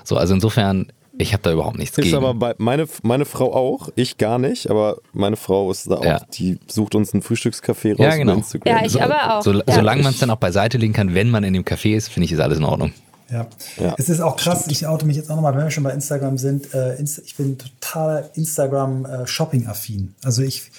So, 0.04 0.18
also 0.18 0.34
insofern 0.34 0.92
ich 1.18 1.34
habe 1.34 1.44
da 1.44 1.52
überhaupt 1.52 1.78
nichts 1.78 1.98
ist 1.98 2.04
gegen. 2.06 2.18
aber 2.18 2.34
bei 2.34 2.56
meine, 2.58 2.88
meine 3.04 3.26
Frau 3.26 3.54
auch, 3.54 3.90
ich 3.96 4.18
gar 4.18 4.40
nicht, 4.40 4.70
aber 4.70 4.98
meine 5.14 5.36
Frau 5.36 5.70
ist 5.72 5.90
da 5.90 5.96
auch, 5.96 6.06
ja. 6.06 6.26
die 6.34 6.60
sucht 6.68 6.96
uns 6.96 7.14
ein 7.14 7.22
Frühstückscafé 7.22 7.92
raus 7.92 8.00
ja, 8.00 8.16
genau. 8.16 8.34
Instagram. 8.34 8.78
Ja, 8.78 8.86
ich 8.86 8.94
so, 8.94 9.00
aber 9.00 9.38
auch. 9.38 9.42
So, 9.42 9.54
ja. 9.54 9.64
Solange 9.68 10.04
man 10.04 10.14
es 10.14 10.20
dann 10.20 10.30
auch 10.30 10.38
beiseite 10.38 10.78
legen 10.78 10.94
kann, 10.94 11.14
wenn 11.14 11.30
man 11.30 11.44
in 11.44 11.54
dem 11.54 11.64
Café 11.64 11.96
ist, 11.96 12.10
finde 12.10 12.26
ich, 12.26 12.32
ist 12.32 12.40
alles 12.40 12.58
in 12.58 12.64
Ordnung. 12.64 12.94
Ja. 13.30 13.48
ja. 13.78 13.96
Es 13.98 14.10
ist 14.10 14.20
auch 14.20 14.36
krass, 14.36 14.68
ich 14.70 14.88
oute 14.88 15.06
mich 15.06 15.16
jetzt 15.16 15.32
auch 15.32 15.36
nochmal, 15.36 15.56
wenn 15.56 15.64
wir 15.64 15.72
schon 15.72 15.84
bei 15.84 15.94
Instagram 15.94 16.38
sind, 16.38 16.74
äh, 16.74 17.02
ich 17.02 17.36
bin 17.36 17.58
total 17.58 18.30
Instagram-Shopping-affin. 18.34 20.16
Äh, 20.22 20.26
also 20.26 20.42
ich 20.42 20.70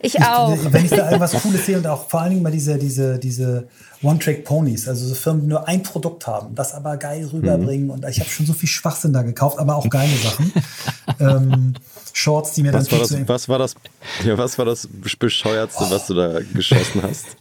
ich 0.00 0.20
auch. 0.22 0.54
Ich, 0.54 0.72
wenn 0.72 0.84
ich 0.84 0.90
da 0.90 1.06
irgendwas 1.06 1.32
Cooles 1.42 1.66
sehe 1.66 1.78
und 1.78 1.86
auch 1.86 2.08
vor 2.08 2.20
allen 2.20 2.30
Dingen 2.30 2.42
mal 2.42 2.52
diese, 2.52 2.78
diese, 2.78 3.18
diese 3.18 3.68
One-Track-Ponys, 4.02 4.88
also 4.88 5.06
so 5.06 5.14
Firmen, 5.14 5.42
die 5.42 5.48
nur 5.48 5.66
ein 5.66 5.82
Produkt 5.82 6.26
haben, 6.26 6.54
das 6.54 6.74
aber 6.74 6.96
geil 6.96 7.28
rüberbringen. 7.32 7.86
Mhm. 7.86 7.90
Und 7.90 8.08
ich 8.08 8.20
habe 8.20 8.28
schon 8.28 8.46
so 8.46 8.52
viel 8.52 8.68
Schwachsinn 8.68 9.12
da 9.12 9.22
gekauft, 9.22 9.58
aber 9.58 9.76
auch 9.76 9.88
geile 9.88 10.16
Sachen. 10.16 10.52
ähm, 11.20 11.74
Shorts, 12.12 12.52
die 12.52 12.62
mir 12.62 12.72
was 12.72 12.88
dann 12.88 12.98
war 12.98 13.06
das, 13.06 13.28
was 13.28 13.48
war 13.48 13.58
das, 13.58 13.74
ja, 14.24 14.38
was 14.38 14.58
war 14.58 14.64
das 14.64 14.88
bescheuertste, 15.18 15.84
oh. 15.86 15.90
was 15.90 16.06
du 16.06 16.14
da 16.14 16.40
geschossen 16.54 17.02
hast? 17.02 17.26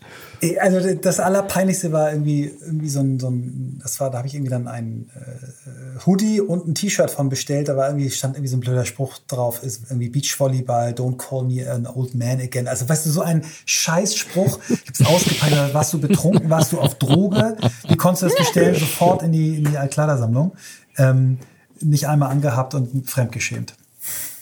Also 0.59 0.93
das 0.95 1.19
Allerpeinlichste 1.19 1.91
war 1.91 2.11
irgendwie, 2.11 2.53
irgendwie 2.61 2.89
so 2.89 2.99
ein, 2.99 3.19
so 3.19 3.29
ein 3.29 3.79
das 3.81 3.99
war, 3.99 4.09
da 4.09 4.19
habe 4.19 4.27
ich 4.27 4.35
irgendwie 4.35 4.51
dann 4.51 4.67
ein 4.67 5.09
äh, 5.15 6.05
Hoodie 6.05 6.41
und 6.41 6.67
ein 6.67 6.75
T-Shirt 6.75 7.11
von 7.11 7.29
bestellt, 7.29 7.67
da 7.67 7.77
war 7.77 7.87
irgendwie, 7.87 8.09
stand 8.09 8.35
irgendwie 8.35 8.49
so 8.49 8.57
ein 8.57 8.61
blöder 8.61 8.85
Spruch 8.85 9.17
drauf, 9.27 9.63
ist 9.63 9.83
irgendwie 9.89 10.09
Beachvolleyball, 10.09 10.91
don't 10.91 11.17
call 11.17 11.43
me 11.43 11.69
an 11.69 11.87
old 11.87 12.15
man 12.15 12.41
again. 12.41 12.67
Also 12.67 12.87
weißt 12.87 13.05
du, 13.05 13.09
so 13.09 13.21
ein 13.21 13.43
Scheißspruch, 13.65 14.59
ich 14.69 14.87
hab's 14.87 15.05
ausgepackt, 15.05 15.73
warst 15.73 15.93
du 15.93 15.99
betrunken, 15.99 16.49
warst 16.49 16.71
du 16.71 16.79
auf 16.79 16.95
Droge, 16.95 17.57
wie 17.87 17.95
konntest 17.95 18.23
du 18.23 18.27
das 18.27 18.37
bestellen? 18.37 18.75
Sofort 18.75 19.23
in 19.23 19.31
die, 19.31 19.57
in 19.57 19.65
die 19.65 19.77
Altkleidersammlung. 19.77 20.55
Ähm, 20.97 21.39
nicht 21.81 22.07
einmal 22.07 22.31
angehabt 22.31 22.73
und 22.73 23.09
fremdgeschämt. 23.09 23.75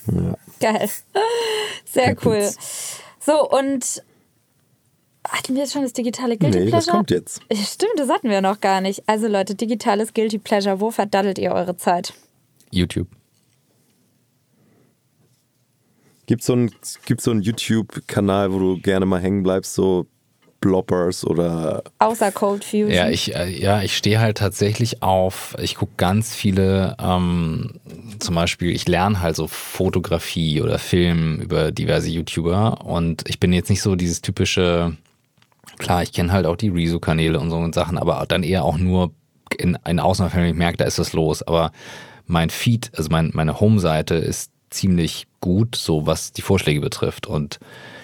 Ja. 0.07 0.35
Geil. 0.59 0.89
Sehr 1.91 2.15
cool. 2.25 2.49
So, 3.25 3.49
und 3.49 4.03
hatten 5.27 5.55
wir 5.55 5.61
jetzt 5.61 5.73
schon 5.73 5.83
das 5.83 5.93
digitale 5.93 6.37
Guilty 6.37 6.59
nee, 6.59 6.69
Pleasure? 6.69 6.85
das 6.85 6.87
kommt 6.87 7.11
jetzt. 7.11 7.41
Stimmt, 7.53 7.93
das 7.97 8.09
hatten 8.09 8.29
wir 8.29 8.41
noch 8.41 8.59
gar 8.59 8.81
nicht. 8.81 9.03
Also 9.07 9.27
Leute, 9.27 9.55
digitales 9.55 10.13
Guilty 10.13 10.37
Pleasure, 10.37 10.79
wo 10.79 10.91
verdaddelt 10.91 11.37
ihr 11.37 11.51
eure 11.51 11.77
Zeit? 11.77 12.13
YouTube. 12.71 13.07
Gibt 16.25 16.41
es 16.41 16.47
so 16.47 16.53
einen, 16.53 16.71
so 17.19 17.31
einen 17.31 17.41
YouTube-Kanal, 17.41 18.53
wo 18.53 18.59
du 18.59 18.79
gerne 18.79 19.05
mal 19.05 19.19
hängen 19.19 19.43
bleibst, 19.43 19.73
so 19.73 20.07
Bloppers 20.61 21.25
oder. 21.25 21.83
Außer 21.99 22.31
Cold 22.31 22.63
Fusion. 22.63 22.89
Ja, 22.89 23.09
ich, 23.09 23.35
äh, 23.35 23.49
ja, 23.49 23.83
ich 23.83 23.97
stehe 23.97 24.21
halt 24.21 24.37
tatsächlich 24.37 25.03
auf, 25.03 25.55
ich 25.61 25.75
gucke 25.75 25.91
ganz 25.97 26.33
viele, 26.33 26.95
ähm, 27.03 27.81
zum 28.19 28.35
Beispiel, 28.35 28.71
ich 28.71 28.87
lerne 28.87 29.19
halt 29.19 29.35
so 29.35 29.47
Fotografie 29.47 30.61
oder 30.61 30.79
Film 30.79 31.41
über 31.41 31.73
diverse 31.73 32.09
YouTuber 32.09 32.85
und 32.85 33.23
ich 33.27 33.41
bin 33.41 33.51
jetzt 33.51 33.69
nicht 33.69 33.81
so 33.81 33.95
dieses 33.95 34.21
typische 34.21 34.95
Klar, 35.77 36.03
ich 36.03 36.11
kenne 36.11 36.31
halt 36.31 36.45
auch 36.45 36.55
die 36.55 36.69
Rezo-Kanäle 36.69 37.39
und 37.39 37.49
so 37.49 37.71
Sachen, 37.71 37.97
aber 37.97 38.25
dann 38.27 38.43
eher 38.43 38.63
auch 38.63 38.77
nur 38.77 39.11
in, 39.57 39.77
in 39.87 39.99
Ausnahmefällen, 39.99 40.49
ich 40.49 40.55
merke, 40.55 40.77
da 40.77 40.85
ist 40.85 40.99
was 40.99 41.13
los. 41.13 41.43
Aber 41.43 41.71
mein 42.25 42.49
Feed, 42.49 42.91
also 42.95 43.09
mein, 43.11 43.31
meine 43.33 43.59
Home-Seite 43.59 44.15
ist 44.15 44.51
ziemlich 44.69 45.27
gut, 45.39 45.75
so 45.75 46.07
was 46.07 46.31
die 46.33 46.41
Vorschläge 46.41 46.81
betrifft. 46.81 47.27
Und 47.27 47.59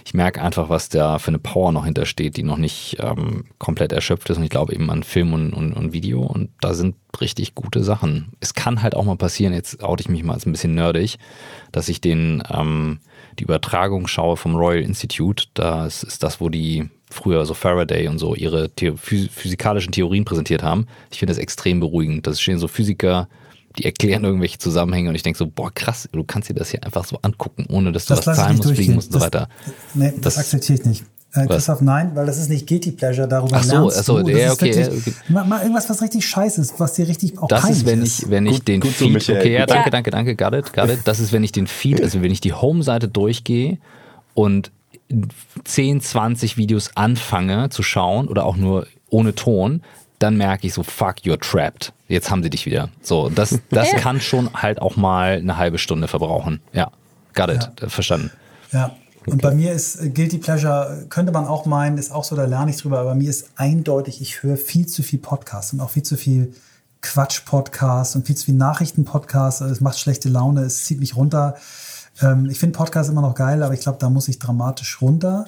ich 0.05 0.13
merke 0.13 0.41
einfach, 0.41 0.69
was 0.69 0.89
da 0.89 1.19
für 1.19 1.29
eine 1.29 1.39
Power 1.39 1.71
noch 1.71 1.85
hintersteht, 1.85 2.37
die 2.37 2.43
noch 2.43 2.57
nicht 2.57 2.97
ähm, 2.99 3.45
komplett 3.57 3.91
erschöpft 3.91 4.29
ist. 4.29 4.37
Und 4.37 4.43
ich 4.43 4.49
glaube 4.49 4.73
eben 4.73 4.89
an 4.91 5.03
Film 5.03 5.33
und, 5.33 5.53
und, 5.53 5.73
und, 5.73 5.93
Video. 5.93 6.21
Und 6.21 6.49
da 6.61 6.73
sind 6.73 6.95
richtig 7.19 7.55
gute 7.55 7.83
Sachen. 7.83 8.33
Es 8.39 8.53
kann 8.53 8.81
halt 8.81 8.95
auch 8.95 9.05
mal 9.05 9.17
passieren, 9.17 9.53
jetzt 9.53 9.83
oute 9.83 10.01
ich 10.01 10.09
mich 10.09 10.23
mal 10.23 10.33
als 10.33 10.45
ein 10.45 10.51
bisschen 10.51 10.75
nerdig, 10.75 11.17
dass 11.71 11.89
ich 11.89 12.01
den, 12.01 12.43
ähm, 12.51 12.99
die 13.39 13.43
Übertragung 13.43 14.07
schaue 14.07 14.37
vom 14.37 14.55
Royal 14.55 14.83
Institute. 14.83 15.45
Das 15.53 16.03
ist 16.03 16.23
das, 16.23 16.39
wo 16.39 16.49
die 16.49 16.89
früher 17.09 17.45
so 17.45 17.53
Faraday 17.53 18.07
und 18.07 18.19
so 18.19 18.35
ihre 18.35 18.69
The 18.79 18.93
physikalischen 18.95 19.91
Theorien 19.91 20.25
präsentiert 20.25 20.61
haben. 20.63 20.87
Ich 21.11 21.19
finde 21.19 21.33
das 21.33 21.39
extrem 21.41 21.79
beruhigend. 21.79 22.27
Da 22.27 22.33
stehen 22.33 22.59
so 22.59 22.67
Physiker 22.67 23.27
die 23.77 23.85
erklären 23.85 24.23
irgendwelche 24.23 24.57
Zusammenhänge 24.57 25.09
und 25.09 25.15
ich 25.15 25.21
denke 25.21 25.37
so, 25.37 25.45
boah, 25.45 25.71
krass, 25.73 26.09
du 26.11 26.23
kannst 26.23 26.49
dir 26.49 26.55
das 26.55 26.71
hier 26.71 26.83
einfach 26.83 27.05
so 27.05 27.19
angucken, 27.21 27.65
ohne 27.69 27.91
dass 27.91 28.05
du 28.05 28.15
Das 28.15 28.25
was 28.25 28.35
zahlen 28.37 28.57
musst, 28.57 28.71
fliegen 28.71 28.95
musst 28.95 29.09
und 29.09 29.13
so 29.13 29.19
Das- 29.19 29.25
weiter. 29.27 29.47
Nee, 29.93 30.11
das, 30.15 30.21
Das- 30.35 30.37
akzeptiere 30.39 30.79
ich 30.79 30.85
nicht. 30.85 31.03
Äh? 31.35 31.45
Christoph, 31.45 31.79
nein, 31.81 32.11
weil 32.15 32.25
das 32.25 32.39
ist 32.39 32.49
nicht 32.49 32.65
Guilty 32.65 32.91
Pleasure, 32.93 33.27
darüber 33.27 33.57
Ach 33.57 33.63
so, 33.63 33.71
lernst 33.73 33.99
ach 33.99 34.03
so, 34.03 34.17
du. 34.23 34.31
Das 34.31 34.39
ja, 34.41 34.47
ist 34.47 34.53
okay, 34.53 34.75
wirklich, 34.75 34.87
ja, 35.05 35.11
okay. 35.13 35.13
Mal, 35.31 35.45
mal 35.45 35.61
irgendwas, 35.61 35.87
was 35.87 36.01
richtig 36.01 36.25
scheiße 36.27 36.59
ist, 36.61 36.79
was 36.79 36.93
dir 36.95 37.07
richtig 37.07 37.37
auch 37.37 37.47
Das 37.47 37.61
peinlich 37.61 37.77
ist, 37.81 37.85
wenn 37.85 38.01
ich, 38.03 38.29
wenn 38.31 38.45
ich 38.47 38.53
Gut- 38.53 38.67
den 38.67 38.79
gut 38.81 38.91
Feed, 38.91 39.13
Michael, 39.13 39.37
okay, 39.39 39.53
ja, 39.53 39.65
danke, 39.67 39.91
danke, 39.91 40.09
danke, 40.09 40.35
got 40.35 40.53
it, 40.55 40.73
got 40.73 40.89
it. 40.89 41.01
Das 41.05 41.19
ist, 41.19 41.31
wenn 41.31 41.43
ich 41.43 41.51
den 41.51 41.67
Feed, 41.67 42.01
also 42.01 42.23
wenn 42.23 42.31
ich 42.31 42.41
die 42.41 42.53
Home-Seite 42.53 43.07
durchgehe 43.07 43.77
und 44.33 44.71
10, 45.63 46.01
20 46.01 46.57
Videos 46.57 46.91
anfange 46.95 47.69
zu 47.69 47.83
schauen 47.83 48.27
oder 48.27 48.45
auch 48.45 48.57
nur 48.57 48.87
ohne 49.09 49.33
Ton, 49.35 49.81
dann 50.19 50.37
merke 50.37 50.67
ich 50.67 50.73
so, 50.73 50.83
fuck, 50.83 51.17
you're 51.19 51.39
trapped. 51.39 51.93
Jetzt 52.07 52.29
haben 52.29 52.43
sie 52.43 52.49
dich 52.49 52.65
wieder. 52.65 52.89
So, 53.01 53.29
das, 53.29 53.59
das 53.69 53.91
Ja. 53.91 53.97
kann 53.99 54.21
schon 54.21 54.53
halt 54.53 54.81
auch 54.81 54.97
mal 54.97 55.37
eine 55.37 55.57
halbe 55.57 55.77
Stunde 55.77 56.07
verbrauchen. 56.07 56.59
Ja, 56.73 56.91
got 57.33 57.49
it, 57.49 57.69
verstanden. 57.91 58.31
Ja. 58.71 58.95
Und 59.25 59.41
bei 59.41 59.53
mir 59.53 59.73
ist 59.73 59.97
äh, 60.01 60.09
Guilty 60.09 60.37
Pleasure, 60.37 61.05
könnte 61.09 61.31
man 61.31 61.45
auch 61.45 61.65
meinen, 61.65 61.97
ist 61.97 62.11
auch 62.11 62.23
so, 62.23 62.35
da 62.35 62.45
lerne 62.45 62.71
ich 62.71 62.77
drüber, 62.77 62.99
aber 62.99 63.11
bei 63.11 63.15
mir 63.15 63.29
ist 63.29 63.51
eindeutig, 63.57 64.21
ich 64.21 64.43
höre 64.43 64.57
viel 64.57 64.87
zu 64.87 65.03
viel 65.03 65.19
Podcasts 65.19 65.73
und 65.73 65.81
auch 65.81 65.89
viel 65.89 66.03
zu 66.03 66.17
viel 66.17 66.53
Quatsch-Podcasts 67.01 68.15
und 68.15 68.25
viel 68.27 68.35
zu 68.35 68.45
viel 68.45 68.55
Nachrichten-Podcasts. 68.55 69.61
Es 69.61 69.81
macht 69.81 69.99
schlechte 69.99 70.29
Laune, 70.29 70.61
es 70.61 70.85
zieht 70.85 70.99
mich 70.99 71.15
runter. 71.15 71.55
Ähm, 72.21 72.47
ich 72.49 72.59
finde 72.59 72.77
Podcasts 72.77 73.11
immer 73.11 73.21
noch 73.21 73.35
geil, 73.35 73.63
aber 73.63 73.73
ich 73.73 73.81
glaube, 73.81 73.97
da 73.99 74.09
muss 74.09 74.27
ich 74.27 74.39
dramatisch 74.39 75.01
runter. 75.01 75.45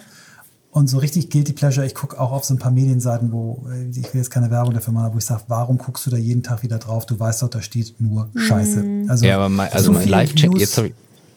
Und 0.74 0.88
so 0.88 1.00
richtig 1.00 1.30
Guilty 1.30 1.52
Pleasure, 1.52 1.86
ich 1.86 1.94
gucke 1.94 2.18
auch 2.18 2.32
auf 2.32 2.46
so 2.46 2.54
ein 2.54 2.58
paar 2.58 2.72
Medienseiten, 2.72 3.34
wo, 3.34 3.66
äh, 3.70 3.90
ich 3.90 4.14
will 4.14 4.22
jetzt 4.22 4.30
keine 4.32 4.50
Werbung 4.52 4.74
dafür 4.74 4.94
machen, 4.94 5.06
aber 5.08 5.16
wo 5.16 5.18
ich 5.18 5.26
sage, 5.26 5.42
warum 5.50 5.78
guckst 5.78 6.06
du 6.06 6.10
da 6.10 6.16
jeden 6.18 6.44
Tag 6.44 6.64
wieder 6.64 6.78
drauf? 6.78 7.06
Du 7.06 7.20
weißt 7.20 7.42
doch, 7.42 7.50
da 7.50 7.62
steht 7.62 8.00
nur 8.00 8.30
Scheiße. 8.36 9.06
Also, 9.10 9.26
Ja, 9.26 9.36
aber 9.36 9.50
mein, 9.50 9.70
also 9.72 9.88
so 9.88 9.92
mein 9.92 10.04
viel 10.04 10.12
Live 10.12 10.34
Changer, 10.34 10.52
News- 10.54 10.62
jetzt 10.62 10.78
ich, 10.78 10.94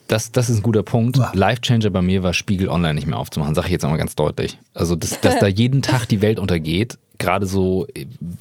das, 0.07 0.31
das 0.31 0.49
ist 0.49 0.57
ein 0.57 0.63
guter 0.63 0.83
Punkt. 0.83 1.17
Uah. 1.17 1.31
Live 1.33 1.59
Changer 1.61 1.89
bei 1.89 2.01
mir 2.01 2.23
war 2.23 2.33
Spiegel 2.33 2.69
Online 2.69 2.93
nicht 2.93 3.07
mehr 3.07 3.17
aufzumachen, 3.17 3.55
sage 3.55 3.67
ich 3.67 3.71
jetzt 3.73 3.83
einmal 3.83 3.97
ganz 3.97 4.15
deutlich. 4.15 4.57
Also, 4.73 4.95
dass, 4.95 5.19
dass 5.19 5.39
da 5.39 5.47
jeden 5.47 5.81
Tag 5.81 6.05
die 6.05 6.21
Welt 6.21 6.39
untergeht, 6.39 6.97
gerade 7.17 7.45
so, 7.45 7.87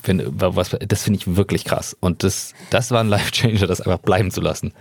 wenn, 0.05 0.23
was, 0.39 0.77
das 0.87 1.03
finde 1.03 1.19
ich 1.19 1.37
wirklich 1.37 1.65
krass. 1.65 1.97
Und 1.99 2.23
das, 2.23 2.53
das 2.71 2.93
war 2.93 3.01
ein 3.01 3.09
Live 3.09 3.33
Changer, 3.33 3.67
das 3.67 3.81
einfach 3.81 3.99
bleiben 3.99 4.31
zu 4.31 4.41
lassen. 4.41 4.73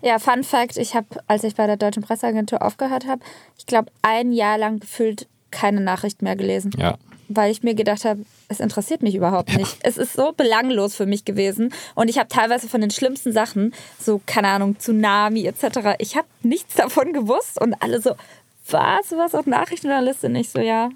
Ja, 0.00 0.18
Fun 0.18 0.44
Fact: 0.44 0.76
Ich 0.76 0.94
habe, 0.94 1.06
als 1.26 1.44
ich 1.44 1.54
bei 1.54 1.66
der 1.66 1.76
Deutschen 1.76 2.02
Presseagentur 2.02 2.62
aufgehört 2.62 3.06
habe, 3.06 3.20
ich 3.56 3.66
glaube, 3.66 3.90
ein 4.02 4.32
Jahr 4.32 4.58
lang 4.58 4.80
gefühlt 4.80 5.26
keine 5.50 5.80
Nachricht 5.80 6.22
mehr 6.22 6.36
gelesen. 6.36 6.72
Ja. 6.78 6.96
Weil 7.30 7.50
ich 7.50 7.62
mir 7.62 7.74
gedacht 7.74 8.06
habe, 8.06 8.24
es 8.48 8.58
interessiert 8.60 9.02
mich 9.02 9.14
überhaupt 9.14 9.54
nicht. 9.54 9.76
Es 9.82 9.98
ist 9.98 10.14
so 10.14 10.32
belanglos 10.32 10.94
für 10.94 11.04
mich 11.04 11.26
gewesen. 11.26 11.74
Und 11.94 12.08
ich 12.08 12.18
habe 12.18 12.28
teilweise 12.28 12.68
von 12.68 12.80
den 12.80 12.90
schlimmsten 12.90 13.32
Sachen, 13.32 13.74
so, 14.00 14.20
keine 14.24 14.48
Ahnung, 14.48 14.78
Tsunami 14.78 15.44
etc., 15.46 15.96
ich 15.98 16.16
habe 16.16 16.26
nichts 16.42 16.74
davon 16.74 17.12
gewusst. 17.12 17.60
Und 17.60 17.74
alle 17.82 18.00
so, 18.00 18.12
was, 18.70 19.12
was 19.12 19.34
auf 19.34 19.46
Nachrichtenjournalistin? 19.46 20.34
Ich 20.36 20.50
so, 20.50 20.60
ja, 20.60 20.88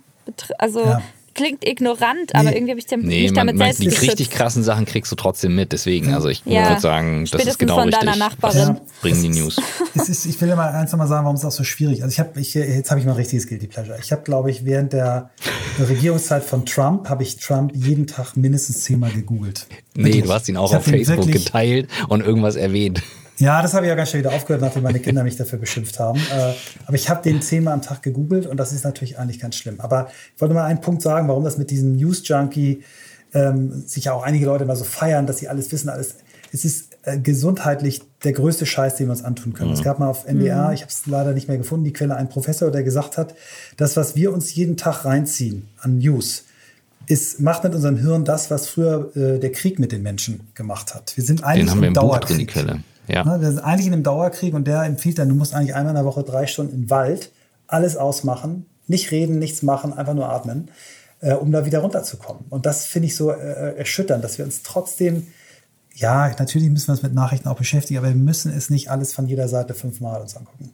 also 0.59 0.81
Ja. 0.81 1.03
Klingt 1.35 1.67
ignorant, 1.67 2.35
aber 2.35 2.51
Nee. 2.51 2.57
irgendwie 2.57 2.71
habe 2.73 2.79
ich 2.81 2.87
dem- 2.87 3.01
Nee, 3.03 3.23
mich 3.23 3.31
man, 3.31 3.47
damit 3.47 3.57
man, 3.57 3.67
selbst 3.69 3.81
die 3.83 3.85
geschützt. 3.87 4.03
richtig 4.11 4.31
krassen 4.31 4.63
Sachen 4.63 4.85
kriegst 4.87 5.11
du 5.13 5.17
trotzdem 5.17 5.55
mit. 5.55 5.73
Deswegen, 5.73 6.13
also 6.15 6.29
ich 6.29 6.43
Ja. 6.45 6.69
würde 6.71 6.81
sagen, 6.81 7.21
das 7.21 7.23
ist 7.25 7.29
Spätestens 7.31 7.59
genau 7.59 7.75
von 7.77 7.85
richtig. 7.89 8.01
deiner 8.01 8.17
Nachbarin. 8.17 8.59
Ja. 8.77 8.81
Bringen 9.01 9.23
die 9.23 9.29
News. 9.41 9.57
es 9.95 10.09
ist, 10.09 10.27
ich 10.27 10.41
will 10.41 10.49
ja 10.49 10.57
mal 10.57 10.71
eins 10.73 10.93
noch 10.93 10.99
mal 10.99 11.07
sagen, 11.07 11.25
warum 11.25 11.37
es 11.37 11.45
auch 11.45 11.51
so 11.53 11.65
schwierig 11.65 11.99
ist. 11.99 12.05
Also 12.05 12.13
ich 12.13 12.21
habe, 12.21 12.41
ich, 12.41 12.55
jetzt 12.55 12.91
habe 12.91 13.01
ich 13.01 13.07
mal 13.07 13.13
richtiges 13.13 13.47
Guilty 13.49 13.67
Pleasure. 13.67 13.99
Ich 14.03 14.13
habe, 14.13 14.23
glaube 14.23 14.51
ich, 14.51 14.65
während 14.65 14.93
der 14.93 15.31
Regierungszeit 15.79 16.45
von 16.45 16.67
Trump, 16.67 17.09
habe 17.09 17.23
ich 17.23 17.37
Trump 17.39 17.73
jeden 17.75 18.07
Tag 18.07 18.37
mindestens 18.37 18.83
zehnmal 18.85 19.11
gegoogelt. 19.11 19.67
Nee, 19.95 20.05
Wirklich. 20.05 20.25
du 20.25 20.33
hast 20.33 20.49
ihn 20.49 20.57
auch 20.57 20.71
Ich 20.71 20.77
auf 20.77 20.85
Facebook 20.85 21.31
geteilt 21.31 21.89
und 22.09 22.23
irgendwas 22.25 22.57
erwähnt. 22.57 23.03
Ja, 23.39 23.63
das 23.63 23.75
habe 23.75 23.87
ich 23.87 23.91
ja 23.91 23.95
ganz 23.95 24.11
schnell 24.11 24.23
wieder 24.23 24.35
aufgehört, 24.35 24.61
nachdem 24.63 24.83
meine 24.83 25.01
Kinder 25.01 25.25
mich 25.25 25.37
dafür 25.37 25.59
beschimpft 25.59 25.99
haben. 25.99 26.19
Äh, 26.19 26.53
aber 26.87 26.95
ich 26.95 27.09
habe 27.09 27.23
den 27.23 27.43
zehnmal 27.43 27.75
am 27.75 27.83
Tag 27.83 28.03
gegoogelt 28.03 28.47
und 28.47 28.57
das 28.59 28.73
ist 28.73 28.85
natürlich 28.85 29.19
eigentlich 29.19 29.41
ganz 29.41 29.57
schlimm. 29.57 29.81
Aber 29.81 30.09
ich 30.35 30.41
wollte 30.41 30.55
mal 30.55 30.65
einen 30.65 30.81
Punkt 30.81 31.03
sagen, 31.03 31.29
warum 31.29 31.43
das 31.43 31.59
mit 31.59 31.71
diesem 31.71 31.97
News-Junkie 31.97 32.83
ähm, 33.35 33.83
sich 33.87 34.05
ja 34.05 34.13
auch 34.13 34.23
einige 34.23 34.47
Leute 34.47 34.65
immer 34.65 34.77
so 34.77 34.85
feiern, 34.85 35.27
dass 35.27 35.39
sie 35.39 35.49
alles 35.49 35.73
wissen, 35.73 35.89
alles. 35.89 36.17
Es 36.53 36.67
ist 36.67 36.91
äh, 37.05 37.19
gesundheitlich 37.19 38.03
der 38.23 38.33
größte 38.33 38.67
Scheiß, 38.67 38.97
den 38.97 39.07
wir 39.07 39.13
uns 39.13 39.25
antun 39.25 39.55
können. 39.55 39.73
Es 39.73 39.83
gab 39.83 39.99
mal 39.99 40.09
auf 40.09 40.27
NDR, 40.27 40.73
ich 40.75 40.83
habe 40.83 40.93
es 40.93 41.07
leider 41.07 41.33
nicht 41.33 41.49
mehr 41.49 41.57
gefunden, 41.57 41.85
die 41.85 41.93
Quelle, 41.95 42.15
ein 42.15 42.29
Professor, 42.29 42.71
der 42.71 42.83
gesagt 42.83 43.17
hat, 43.17 43.35
das, 43.79 43.97
was 43.97 44.15
wir 44.15 44.33
uns 44.33 44.55
jeden 44.55 44.77
Tag 44.77 45.07
reinziehen 45.07 45.69
an 45.81 45.99
News, 45.99 46.45
ist, 47.07 47.41
macht 47.41 47.65
mit 47.65 47.75
unserem 47.75 47.97
Hirn 47.97 48.25
das, 48.25 48.51
was 48.51 48.69
früher 48.69 49.11
äh, 49.17 49.39
der 49.41 49.51
Krieg 49.51 49.79
mit 49.79 49.93
den 49.93 50.03
Menschen 50.03 50.41
gemacht 50.55 50.95
hat. 50.95 51.17
Wir 51.17 51.25
sind 51.25 51.43
eigentlich 51.43 51.65
Den 51.65 51.71
haben 51.71 51.81
wir 51.81 51.89
im 51.89 51.95
im 51.95 52.01
Buch 52.01 52.03
Dauerkrieg. 52.03 52.29
drin, 52.29 52.39
die 52.39 52.47
Quelle. 52.47 52.85
Ja. 53.09 53.25
Ne, 53.25 53.41
wir 53.41 53.49
sind 53.49 53.61
eigentlich 53.61 53.87
in 53.87 53.93
einem 53.93 54.03
Dauerkrieg 54.03 54.55
und 54.55 54.67
der 54.67 54.83
empfiehlt 54.83 55.19
dann, 55.19 55.29
du 55.29 55.35
musst 55.35 55.55
eigentlich 55.55 55.75
einmal 55.75 55.91
in 55.91 55.97
der 55.97 56.05
Woche 56.05 56.23
drei 56.23 56.47
Stunden 56.47 56.75
im 56.75 56.91
Wald 56.91 57.31
alles 57.67 57.97
ausmachen, 57.97 58.67
nicht 58.87 59.11
reden, 59.11 59.39
nichts 59.39 59.63
machen, 59.63 59.93
einfach 59.93 60.15
nur 60.15 60.29
atmen, 60.29 60.71
äh, 61.21 61.35
um 61.35 61.51
da 61.53 61.65
wieder 61.65 61.81
runterzukommen. 61.81 62.45
Und 62.51 62.67
das 62.67 62.85
finde 62.85 63.07
ich 63.07 63.17
so 63.17 63.31
äh, 63.31 63.77
erschütternd, 63.77 64.23
dass 64.23 64.39
wir 64.39 64.45
uns 64.45 64.63
trotzdem, 64.63 65.27
ja, 65.95 66.29
natürlich 66.39 66.71
müssen 66.71 66.89
wir 66.89 66.93
uns 66.93 67.03
mit 67.03 67.15
Nachrichten 67.15 67.49
auch 67.49 67.57
beschäftigen, 67.57 67.99
aber 67.99 68.09
wir 68.09 68.15
müssen 68.15 68.53
es 68.53 68.71
nicht 68.71 68.91
alles 68.91 69.13
von 69.13 69.27
jeder 69.27 69.49
Seite 69.49 69.75
fünfmal 69.75 70.21
uns 70.21 70.37
angucken. 70.37 70.73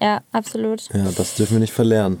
Ja, 0.00 0.22
absolut. 0.32 0.88
Ja, 0.92 1.10
das 1.16 1.34
dürfen 1.34 1.54
wir 1.54 1.60
nicht 1.60 1.72
verlernen. 1.72 2.18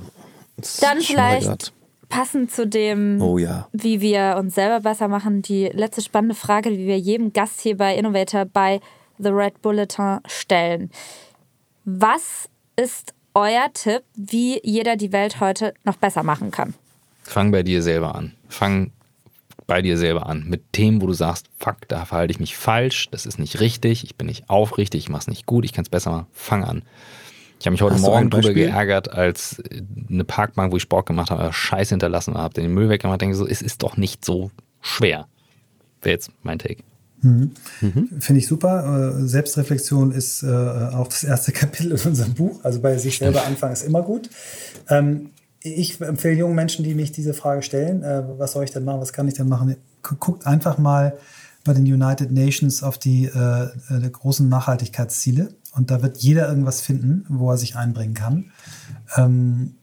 Das 0.56 0.76
Dann 0.76 1.00
vielleicht 1.00 1.46
grad. 1.46 1.72
Passend 2.12 2.50
zu 2.52 2.66
dem, 2.66 3.20
Oh 3.22 3.38
ja. 3.38 3.68
wie 3.72 4.02
wir 4.02 4.36
uns 4.38 4.54
selber 4.54 4.80
besser 4.80 5.08
machen, 5.08 5.40
die 5.40 5.68
letzte 5.72 6.02
spannende 6.02 6.34
Frage, 6.34 6.70
die 6.70 6.86
wir 6.86 6.98
jedem 6.98 7.32
Gast 7.32 7.62
hier 7.62 7.76
bei 7.76 7.96
Innovator 7.96 8.44
bei 8.44 8.80
The 9.18 9.30
Red 9.30 9.62
Bulletin 9.62 10.18
stellen. 10.26 10.90
Was 11.86 12.50
ist 12.76 13.14
euer 13.34 13.72
Tipp, 13.72 14.02
wie 14.14 14.60
jeder 14.62 14.96
die 14.96 15.10
Welt 15.12 15.40
heute 15.40 15.72
noch 15.84 15.96
besser 15.96 16.22
machen 16.22 16.50
kann? 16.50 16.74
Fang 17.22 17.50
bei 17.50 17.62
dir 17.62 17.80
selber 17.82 18.14
an. 18.14 18.34
Fang 18.48 18.92
bei 19.66 19.80
dir 19.80 19.96
selber 19.96 20.26
an. 20.26 20.44
Mit 20.46 20.70
Themen, 20.74 21.00
wo 21.00 21.06
du 21.06 21.14
sagst, 21.14 21.46
fuck, 21.58 21.88
da 21.88 22.04
verhalte 22.04 22.32
ich 22.32 22.40
mich 22.40 22.56
falsch, 22.58 23.08
das 23.10 23.24
ist 23.24 23.38
nicht 23.38 23.60
richtig, 23.60 24.04
ich 24.04 24.16
bin 24.16 24.26
nicht 24.26 24.50
aufrichtig, 24.50 25.04
ich 25.04 25.08
mache 25.08 25.22
es 25.22 25.28
nicht 25.28 25.46
gut, 25.46 25.64
ich 25.64 25.72
kann 25.72 25.84
es 25.84 25.88
besser 25.88 26.10
machen. 26.10 26.26
Fang 26.32 26.62
an. 26.64 26.82
Ich 27.62 27.66
habe 27.66 27.74
mich 27.74 27.82
heute 27.82 27.94
Hast 27.94 28.02
Morgen 28.02 28.28
drüber 28.28 28.52
geärgert, 28.54 29.12
als 29.12 29.60
äh, 29.70 29.82
eine 30.10 30.24
Parkbank, 30.24 30.72
wo 30.72 30.76
ich 30.78 30.82
Sport 30.82 31.06
gemacht 31.06 31.30
habe, 31.30 31.52
Scheiß 31.52 31.90
hinterlassen 31.90 32.34
habe, 32.34 32.54
den 32.54 32.74
Müll 32.74 32.88
weggemacht, 32.88 33.20
denke 33.20 33.36
so, 33.36 33.46
es 33.46 33.62
ist 33.62 33.84
doch 33.84 33.96
nicht 33.96 34.24
so 34.24 34.50
schwer. 34.80 35.28
Wäre 36.02 36.14
jetzt 36.14 36.32
mein 36.42 36.58
Take. 36.58 36.82
Finde 38.18 38.38
ich 38.40 38.48
super. 38.48 39.14
Äh, 39.16 39.28
Selbstreflexion 39.28 40.10
ist 40.10 40.42
äh, 40.42 40.48
auch 40.48 41.06
das 41.06 41.22
erste 41.22 41.52
Kapitel 41.60 41.92
in 41.92 42.00
unserem 42.04 42.34
Buch. 42.34 42.58
Also 42.64 42.80
bei 42.80 42.98
sich 42.98 43.18
selber 43.18 43.46
anfangen 43.46 43.74
ist 43.74 43.84
immer 43.86 44.02
gut. 44.02 44.28
Ähm, 44.88 45.30
ich 45.60 46.00
empfehle 46.00 46.34
jungen 46.34 46.56
Menschen, 46.56 46.84
die 46.84 46.96
mich 46.96 47.12
diese 47.12 47.32
Frage 47.32 47.62
stellen, 47.62 48.02
äh, 48.02 48.24
was 48.38 48.50
soll 48.52 48.64
ich 48.64 48.72
denn 48.72 48.84
machen, 48.84 49.00
was 49.00 49.12
kann 49.12 49.28
ich 49.28 49.34
denn 49.34 49.48
machen? 49.48 49.76
Gu- 50.02 50.16
Guckt 50.18 50.48
einfach 50.48 50.78
mal 50.78 51.16
bei 51.62 51.74
den 51.74 51.84
United 51.84 52.32
Nations 52.32 52.82
auf 52.82 52.98
die 52.98 53.26
äh, 53.26 53.68
großen 54.10 54.48
Nachhaltigkeitsziele. 54.48 55.50
Und 55.72 55.90
da 55.90 56.02
wird 56.02 56.18
jeder 56.18 56.48
irgendwas 56.48 56.80
finden, 56.80 57.24
wo 57.28 57.50
er 57.50 57.56
sich 57.56 57.76
einbringen 57.76 58.14
kann. 58.14 58.52
Ähm, 59.16 59.74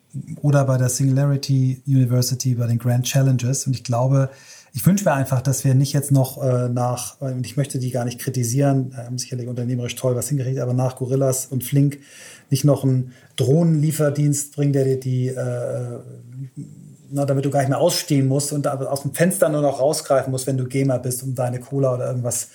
oder 0.42 0.66
bei 0.66 0.78
der 0.78 0.90
Singularity 0.90 1.84
University, 1.86 2.56
bei 2.56 2.68
den 2.68 2.80
Grand 2.80 3.06
Challenges. 3.06 3.68
Und 3.68 3.74
ich 3.74 3.84
glaube, 3.84 4.30
ich 4.74 4.86
wünsche 4.86 5.04
mir 5.04 5.14
einfach, 5.14 5.42
dass 5.42 5.64
wir 5.64 5.74
nicht 5.74 5.94
jetzt 5.94 6.12
noch 6.12 6.42
äh, 6.44 6.70
nach, 6.70 7.20
und 7.22 7.46
ich 7.46 7.58
möchte 7.58 7.80
die 7.80 7.92
gar 7.92 8.06
nicht 8.06 8.20
kritisieren, 8.20 8.94
haben 8.96 9.18
sicherlich 9.18 9.48
unternehmerisch 9.48 9.96
toll 9.96 10.16
was 10.16 10.30
hingekriegt, 10.30 10.60
aber 10.60 10.74
nach 10.74 10.96
Gorillas 10.96 11.48
und 11.48 11.64
Flink 11.64 12.00
nicht 12.50 12.66
noch 12.66 12.84
einen 12.84 13.14
Drohnenlieferdienst 13.36 14.56
bringen, 14.56 14.74
der 14.74 14.86
dir 14.86 15.00
die, 15.00 15.28
äh, 15.28 16.00
na, 17.12 17.26
damit 17.26 17.46
du 17.46 17.50
gar 17.50 17.60
nicht 17.60 17.70
mehr 17.70 17.80
ausstehen 17.80 18.28
musst 18.28 18.52
und 18.54 18.68
aus 18.68 19.02
dem 19.02 19.14
Fenster 19.14 19.50
nur 19.50 19.62
noch 19.62 19.80
rausgreifen 19.80 20.32
musst, 20.32 20.46
wenn 20.46 20.58
du 20.58 20.66
Gamer 20.66 21.00
bist, 21.00 21.24
um 21.24 21.34
deine 21.34 21.60
Cola 21.60 21.96
oder 21.96 22.08
irgendwas 22.08 22.50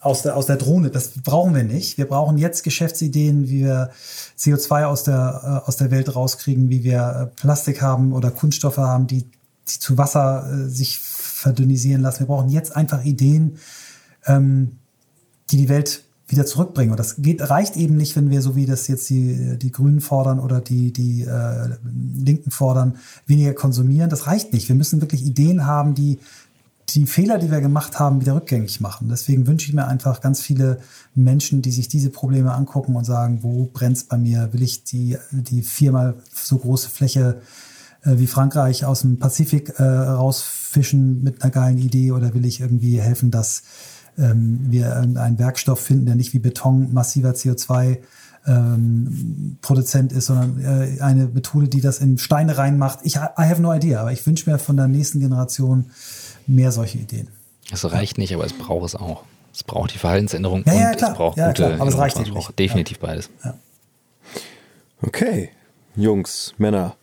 aus 0.00 0.22
der, 0.22 0.36
aus 0.36 0.46
der 0.46 0.56
Drohne. 0.56 0.90
Das 0.90 1.10
brauchen 1.22 1.54
wir 1.54 1.62
nicht. 1.62 1.98
Wir 1.98 2.06
brauchen 2.06 2.38
jetzt 2.38 2.64
Geschäftsideen, 2.64 3.48
wie 3.48 3.64
wir 3.64 3.90
CO2 4.38 4.84
aus 4.84 5.04
der, 5.04 5.62
äh, 5.64 5.68
aus 5.68 5.76
der 5.76 5.90
Welt 5.90 6.14
rauskriegen, 6.14 6.70
wie 6.70 6.82
wir 6.82 7.30
äh, 7.32 7.40
Plastik 7.40 7.82
haben 7.82 8.12
oder 8.12 8.30
Kunststoffe 8.30 8.78
haben, 8.78 9.06
die, 9.06 9.24
die 9.24 9.78
zu 9.78 9.98
Wasser 9.98 10.50
äh, 10.50 10.68
sich 10.68 10.98
verdünnisieren 10.98 12.00
lassen. 12.00 12.20
Wir 12.20 12.26
brauchen 12.26 12.48
jetzt 12.48 12.74
einfach 12.74 13.04
Ideen, 13.04 13.58
ähm, 14.26 14.78
die 15.50 15.58
die 15.58 15.68
Welt 15.68 16.04
wieder 16.28 16.46
zurückbringen. 16.46 16.92
Und 16.92 16.98
das 16.98 17.16
geht, 17.18 17.50
reicht 17.50 17.76
eben 17.76 17.96
nicht, 17.96 18.16
wenn 18.16 18.30
wir, 18.30 18.40
so 18.40 18.56
wie 18.56 18.64
das 18.64 18.88
jetzt 18.88 19.10
die, 19.10 19.58
die 19.58 19.72
Grünen 19.72 20.00
fordern 20.00 20.38
oder 20.38 20.60
die, 20.60 20.92
die 20.92 21.22
äh, 21.22 21.68
Linken 22.16 22.50
fordern, 22.50 22.96
weniger 23.26 23.52
konsumieren. 23.52 24.10
Das 24.10 24.26
reicht 24.26 24.52
nicht. 24.52 24.68
Wir 24.68 24.76
müssen 24.76 25.00
wirklich 25.00 25.24
Ideen 25.24 25.66
haben, 25.66 25.94
die 25.94 26.20
die 26.92 27.06
Fehler, 27.06 27.38
die 27.38 27.50
wir 27.50 27.60
gemacht 27.60 27.98
haben, 27.98 28.20
wieder 28.20 28.34
rückgängig 28.34 28.80
machen. 28.80 29.08
Deswegen 29.08 29.46
wünsche 29.46 29.68
ich 29.68 29.74
mir 29.74 29.86
einfach 29.86 30.20
ganz 30.20 30.40
viele 30.40 30.80
Menschen, 31.14 31.62
die 31.62 31.72
sich 31.72 31.88
diese 31.88 32.10
Probleme 32.10 32.52
angucken 32.52 32.96
und 32.96 33.04
sagen, 33.04 33.42
wo 33.42 33.66
brennt's 33.66 34.04
bei 34.04 34.16
mir? 34.16 34.52
Will 34.52 34.62
ich 34.62 34.84
die, 34.84 35.16
die 35.30 35.62
viermal 35.62 36.16
so 36.32 36.58
große 36.58 36.88
Fläche 36.88 37.40
äh, 38.04 38.18
wie 38.18 38.26
Frankreich 38.26 38.84
aus 38.84 39.02
dem 39.02 39.18
Pazifik 39.18 39.78
äh, 39.78 39.82
rausfischen 39.82 41.22
mit 41.22 41.42
einer 41.42 41.50
geilen 41.50 41.78
Idee 41.78 42.12
oder 42.12 42.34
will 42.34 42.44
ich 42.44 42.60
irgendwie 42.60 43.00
helfen, 43.00 43.30
dass 43.30 43.62
ähm, 44.18 44.60
wir 44.68 44.96
einen 44.96 45.38
Werkstoff 45.38 45.80
finden, 45.80 46.06
der 46.06 46.14
nicht 46.14 46.32
wie 46.32 46.38
Beton 46.38 46.92
massiver 46.92 47.30
CO2 47.30 47.98
ähm, 48.46 49.58
Produzent 49.62 50.12
ist, 50.12 50.26
sondern 50.26 50.60
äh, 50.62 51.00
eine 51.00 51.26
Methode, 51.26 51.68
die 51.68 51.80
das 51.80 51.98
in 51.98 52.18
Steine 52.18 52.56
reinmacht. 52.58 53.00
Ich 53.02 53.16
I 53.16 53.20
have 53.36 53.60
no 53.60 53.72
idea, 53.74 54.00
aber 54.00 54.12
ich 54.12 54.26
wünsche 54.26 54.48
mir 54.50 54.58
von 54.58 54.76
der 54.76 54.88
nächsten 54.88 55.20
Generation 55.20 55.90
mehr 56.46 56.72
solche 56.72 56.98
Ideen. 56.98 57.28
Es 57.72 57.90
reicht 57.90 58.18
nicht, 58.18 58.34
aber 58.34 58.44
es 58.44 58.52
braucht 58.52 58.86
es 58.86 58.94
auch. 58.96 59.24
Es 59.52 59.62
braucht 59.64 59.92
die 59.94 59.98
Verhaltensänderung 59.98 60.62
Ja, 60.66 60.72
und 60.72 60.78
ja, 60.80 60.90
klar. 60.92 61.10
es 61.10 61.16
braucht 61.16 61.36
Ja, 61.38 61.46
gute 61.48 61.62
klar. 61.64 61.80
Aber 61.80 61.88
es 61.90 61.98
reicht 61.98 62.16
eben 62.16 62.26
Es 62.26 62.32
braucht 62.32 62.48
nicht. 62.50 62.58
definitiv 62.58 62.98
beides. 62.98 63.30
Okay, 65.02 65.50
Jungs, 65.96 66.54
Männer, 66.58 66.96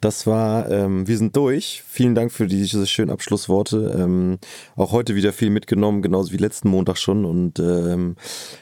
das 0.00 0.26
war, 0.26 0.70
ähm, 0.70 1.08
wir 1.08 1.18
sind 1.18 1.34
durch. 1.34 1.82
Vielen 1.88 2.14
Dank 2.14 2.30
für 2.30 2.46
diese 2.46 2.86
schönen 2.86 3.10
Abschlussworte. 3.10 3.96
Ähm, 3.98 4.38
auch 4.76 4.92
heute 4.92 5.14
wieder 5.16 5.32
viel 5.32 5.50
mitgenommen, 5.50 6.02
genauso 6.02 6.32
wie 6.32 6.36
letzten 6.36 6.68
Montag 6.68 6.98
schon. 6.98 7.24
Und 7.24 7.58
ähm, 7.58 8.16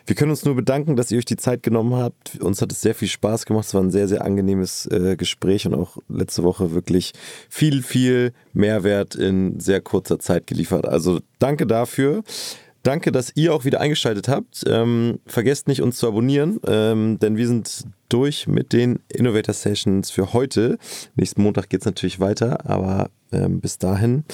wir 0.06 0.16
können 0.16 0.30
uns 0.30 0.44
nur 0.44 0.56
bedanken, 0.56 0.96
dass 0.96 1.10
ihr 1.10 1.18
euch 1.18 1.26
die 1.26 1.36
Zeit 1.36 1.62
genommen 1.62 1.94
habt. 1.94 2.40
Uns 2.40 2.62
hat 2.62 2.72
es 2.72 2.80
sehr 2.80 2.94
viel 2.94 3.08
Spaß 3.08 3.44
gemacht. 3.44 3.66
Es 3.66 3.74
war 3.74 3.82
ein 3.82 3.90
sehr, 3.90 4.08
sehr 4.08 4.24
angenehmes 4.24 4.86
äh, 4.86 5.16
Gespräch 5.16 5.66
und 5.66 5.74
auch 5.74 5.98
letzte 6.08 6.42
Woche 6.42 6.72
wirklich 6.72 7.12
viel, 7.50 7.82
viel 7.82 8.32
Mehrwert 8.54 9.14
in 9.14 9.60
sehr 9.60 9.82
kurzer 9.82 10.18
Zeit 10.18 10.46
geliefert. 10.46 10.86
Also 10.86 11.20
danke 11.38 11.66
dafür. 11.66 12.22
Danke, 12.82 13.10
dass 13.10 13.32
ihr 13.34 13.52
auch 13.52 13.64
wieder 13.64 13.80
eingeschaltet 13.80 14.28
habt. 14.28 14.62
Ähm, 14.66 15.18
vergesst 15.26 15.66
nicht, 15.66 15.82
uns 15.82 15.98
zu 15.98 16.06
abonnieren, 16.06 16.60
ähm, 16.68 17.18
denn 17.18 17.36
wir 17.36 17.48
sind 17.48 17.84
durch 18.08 18.46
mit 18.46 18.72
den 18.72 19.00
Innovator 19.08 19.54
Sessions 19.54 20.10
für 20.10 20.32
heute. 20.32 20.78
Nächsten 21.14 21.42
Montag 21.42 21.68
geht 21.68 21.80
es 21.80 21.86
natürlich 21.86 22.20
weiter, 22.20 22.68
aber 22.68 23.10
ähm, 23.32 23.60
bis 23.60 23.78
dahin, 23.78 24.24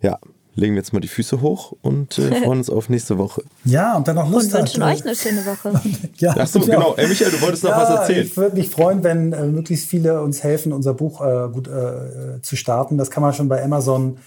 ja, 0.00 0.18
legen 0.54 0.74
wir 0.74 0.80
jetzt 0.80 0.92
mal 0.92 1.00
die 1.00 1.08
Füße 1.08 1.40
hoch 1.40 1.72
und 1.82 2.18
äh, 2.18 2.34
freuen 2.42 2.58
uns 2.58 2.70
auf 2.70 2.88
nächste 2.88 3.16
Woche. 3.18 3.42
Ja, 3.64 3.96
und 3.96 4.06
wer 4.06 4.14
noch 4.14 4.30
Lust 4.30 4.52
Und 4.52 4.60
wünschen 4.60 4.82
äh, 4.82 4.86
euch 4.86 5.04
eine 5.04 5.14
schöne 5.14 5.46
Woche. 5.46 5.80
Ja, 6.18 6.34
Ach 6.36 6.46
so, 6.46 6.60
genau. 6.60 6.94
Ey, 6.96 7.06
Michael, 7.06 7.30
du 7.30 7.40
wolltest 7.40 7.62
noch 7.62 7.70
was 7.70 7.90
erzählen. 7.90 8.26
Ich 8.26 8.36
würde 8.36 8.56
mich 8.56 8.68
freuen, 8.68 9.04
wenn 9.04 9.32
äh, 9.32 9.46
möglichst 9.46 9.88
viele 9.88 10.20
uns 10.20 10.42
helfen, 10.42 10.72
unser 10.72 10.94
Buch 10.94 11.20
äh, 11.20 11.48
gut 11.52 11.68
äh, 11.68 12.42
zu 12.42 12.56
starten. 12.56 12.98
Das 12.98 13.10
kann 13.10 13.22
man 13.22 13.32
schon 13.32 13.48
bei 13.48 13.62
Amazon 13.62 14.16
äh, 14.16 14.18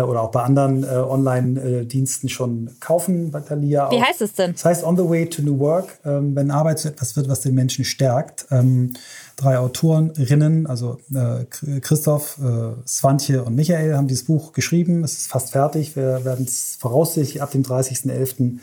oder 0.00 0.22
auch 0.22 0.30
bei 0.30 0.42
anderen 0.42 0.84
äh, 0.84 0.88
Online-Diensten 0.88 2.28
schon 2.28 2.70
kaufen, 2.80 3.30
bei 3.30 3.40
Thalia 3.40 3.90
Wie 3.90 3.96
auch. 3.96 4.02
heißt 4.02 4.22
es 4.22 4.34
denn? 4.34 4.52
Das 4.52 4.64
heißt 4.64 4.84
On 4.84 4.96
the 4.96 5.04
Way 5.04 5.28
to 5.28 5.42
New 5.42 5.58
Work, 5.58 5.98
ähm, 6.04 6.34
wenn 6.34 6.50
Arbeit 6.50 6.78
zu 6.78 6.88
etwas 6.88 7.16
wird, 7.16 7.28
was 7.28 7.40
den 7.40 7.54
Menschen 7.54 7.84
stärkt. 7.84 8.46
Ähm, 8.50 8.94
drei 9.36 9.58
Autorinnen, 9.58 10.66
also 10.66 10.98
äh, 11.14 11.44
Christoph, 11.80 12.38
äh, 12.38 12.86
Swantje 12.86 13.42
und 13.42 13.54
Michael, 13.54 13.96
haben 13.96 14.08
dieses 14.08 14.24
Buch 14.24 14.52
geschrieben. 14.52 15.04
Es 15.04 15.14
ist 15.14 15.26
fast 15.28 15.50
fertig. 15.52 15.96
Wir 15.96 16.24
werden 16.24 16.46
es 16.46 16.76
voraussichtlich 16.78 17.42
ab 17.42 17.50
dem 17.50 17.62
30.11. 17.62 18.58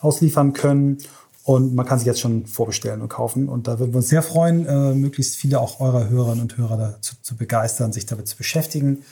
ausliefern 0.00 0.52
können. 0.52 0.98
Und 1.42 1.74
man 1.74 1.86
kann 1.86 1.98
sich 1.98 2.06
jetzt 2.06 2.20
schon 2.20 2.46
vorbestellen 2.46 3.00
und 3.00 3.08
kaufen. 3.08 3.48
Und 3.48 3.66
da 3.66 3.78
würden 3.78 3.92
wir 3.92 3.98
uns 3.98 4.08
sehr 4.08 4.22
freuen, 4.22 4.66
äh, 4.66 4.94
möglichst 4.94 5.36
viele 5.36 5.60
auch 5.60 5.80
eurer 5.80 6.08
Hörerinnen 6.08 6.42
und 6.42 6.56
Hörer 6.58 6.76
dazu 6.76 7.16
zu 7.22 7.36
begeistern, 7.36 7.92
sich 7.92 8.06
damit 8.06 8.28
zu 8.28 8.36
beschäftigen. 8.36 9.02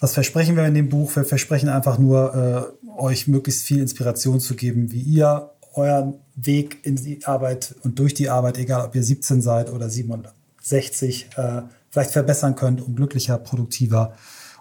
Was 0.00 0.14
versprechen 0.14 0.56
wir 0.56 0.64
in 0.64 0.74
dem 0.74 0.88
Buch? 0.88 1.14
Wir 1.14 1.24
versprechen 1.24 1.68
einfach 1.68 1.98
nur, 1.98 2.74
äh, 2.88 2.90
euch 2.98 3.28
möglichst 3.28 3.64
viel 3.64 3.80
Inspiration 3.80 4.40
zu 4.40 4.54
geben, 4.54 4.90
wie 4.92 5.00
ihr 5.00 5.50
euren 5.74 6.14
Weg 6.34 6.78
in 6.84 6.96
die 6.96 7.24
Arbeit 7.24 7.74
und 7.82 7.98
durch 7.98 8.14
die 8.14 8.28
Arbeit, 8.28 8.58
egal 8.58 8.84
ob 8.84 8.94
ihr 8.94 9.02
17 9.02 9.42
seid 9.42 9.70
oder 9.70 9.88
67, 9.88 11.28
äh, 11.36 11.62
vielleicht 11.90 12.10
verbessern 12.10 12.56
könnt, 12.56 12.80
um 12.80 12.96
glücklicher, 12.96 13.38
produktiver 13.38 14.14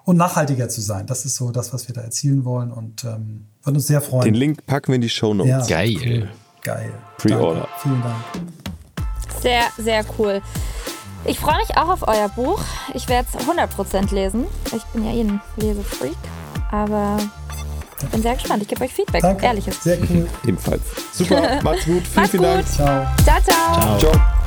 und 0.04 0.17
nachhaltiger 0.17 0.69
zu 0.69 0.82
sein. 0.82 1.08
Das 1.08 1.25
ist 1.25 1.36
so 1.36 1.52
das, 1.52 1.73
was 1.73 1.88
wir 1.88 1.95
da 1.95 2.02
erzielen 2.02 2.43
wollen 2.43 2.71
und 2.71 3.06
ähm, 3.06 3.45
würden 3.63 3.78
uns 3.78 3.88
sehr 3.88 4.02
freuen. 4.02 4.25
Den 4.25 4.36
Link 4.36 4.65
packen 4.65 4.89
wir 4.89 4.95
in 4.95 5.02
die 5.02 5.10
Show 5.10 5.34
Notes. 5.34 5.69
Ja, 5.69 5.78
Geil. 5.78 5.95
Cool. 6.04 6.30
Geil. 6.63 6.93
Pre-Order. 7.17 7.67
Vielen 7.82 8.02
Dank. 8.02 8.23
Sehr, 9.41 9.63
sehr 9.78 10.04
cool. 10.17 10.41
Ich 11.25 11.39
freue 11.39 11.58
mich 11.58 11.75
auch 11.77 11.89
auf 11.89 12.08
euer 12.08 12.29
Buch. 12.29 12.62
Ich 12.93 13.08
werde 13.10 13.27
es 13.34 13.45
100% 13.45 14.13
lesen. 14.13 14.45
Ich 14.75 14.84
bin 14.86 15.05
ja 15.05 15.12
eh 15.12 15.21
ein 15.21 15.41
Lesefreak. 15.58 16.15
Aber 16.71 17.17
ich 18.01 18.08
bin 18.10 18.21
sehr 18.21 18.36
gespannt. 18.36 18.62
Ich 18.63 18.67
gebe 18.69 18.84
euch 18.84 18.93
Feedback. 18.93 19.21
Danke. 19.21 19.45
Ehrliches. 19.45 19.84
Sehr 19.84 19.97
cool. 20.10 20.27
Ebenfalls. 20.45 20.82
Super, 21.12 21.60
macht's 21.63 21.86
gut. 21.86 22.03
Vielen, 22.03 22.15
Macht's 22.15 22.32
vielen 22.32 22.43
Dank. 22.43 22.65
gut. 22.65 22.73
Ciao. 22.75 23.05
Ciao, 23.23 23.41
ciao. 23.41 23.99
Ciao. 23.99 24.38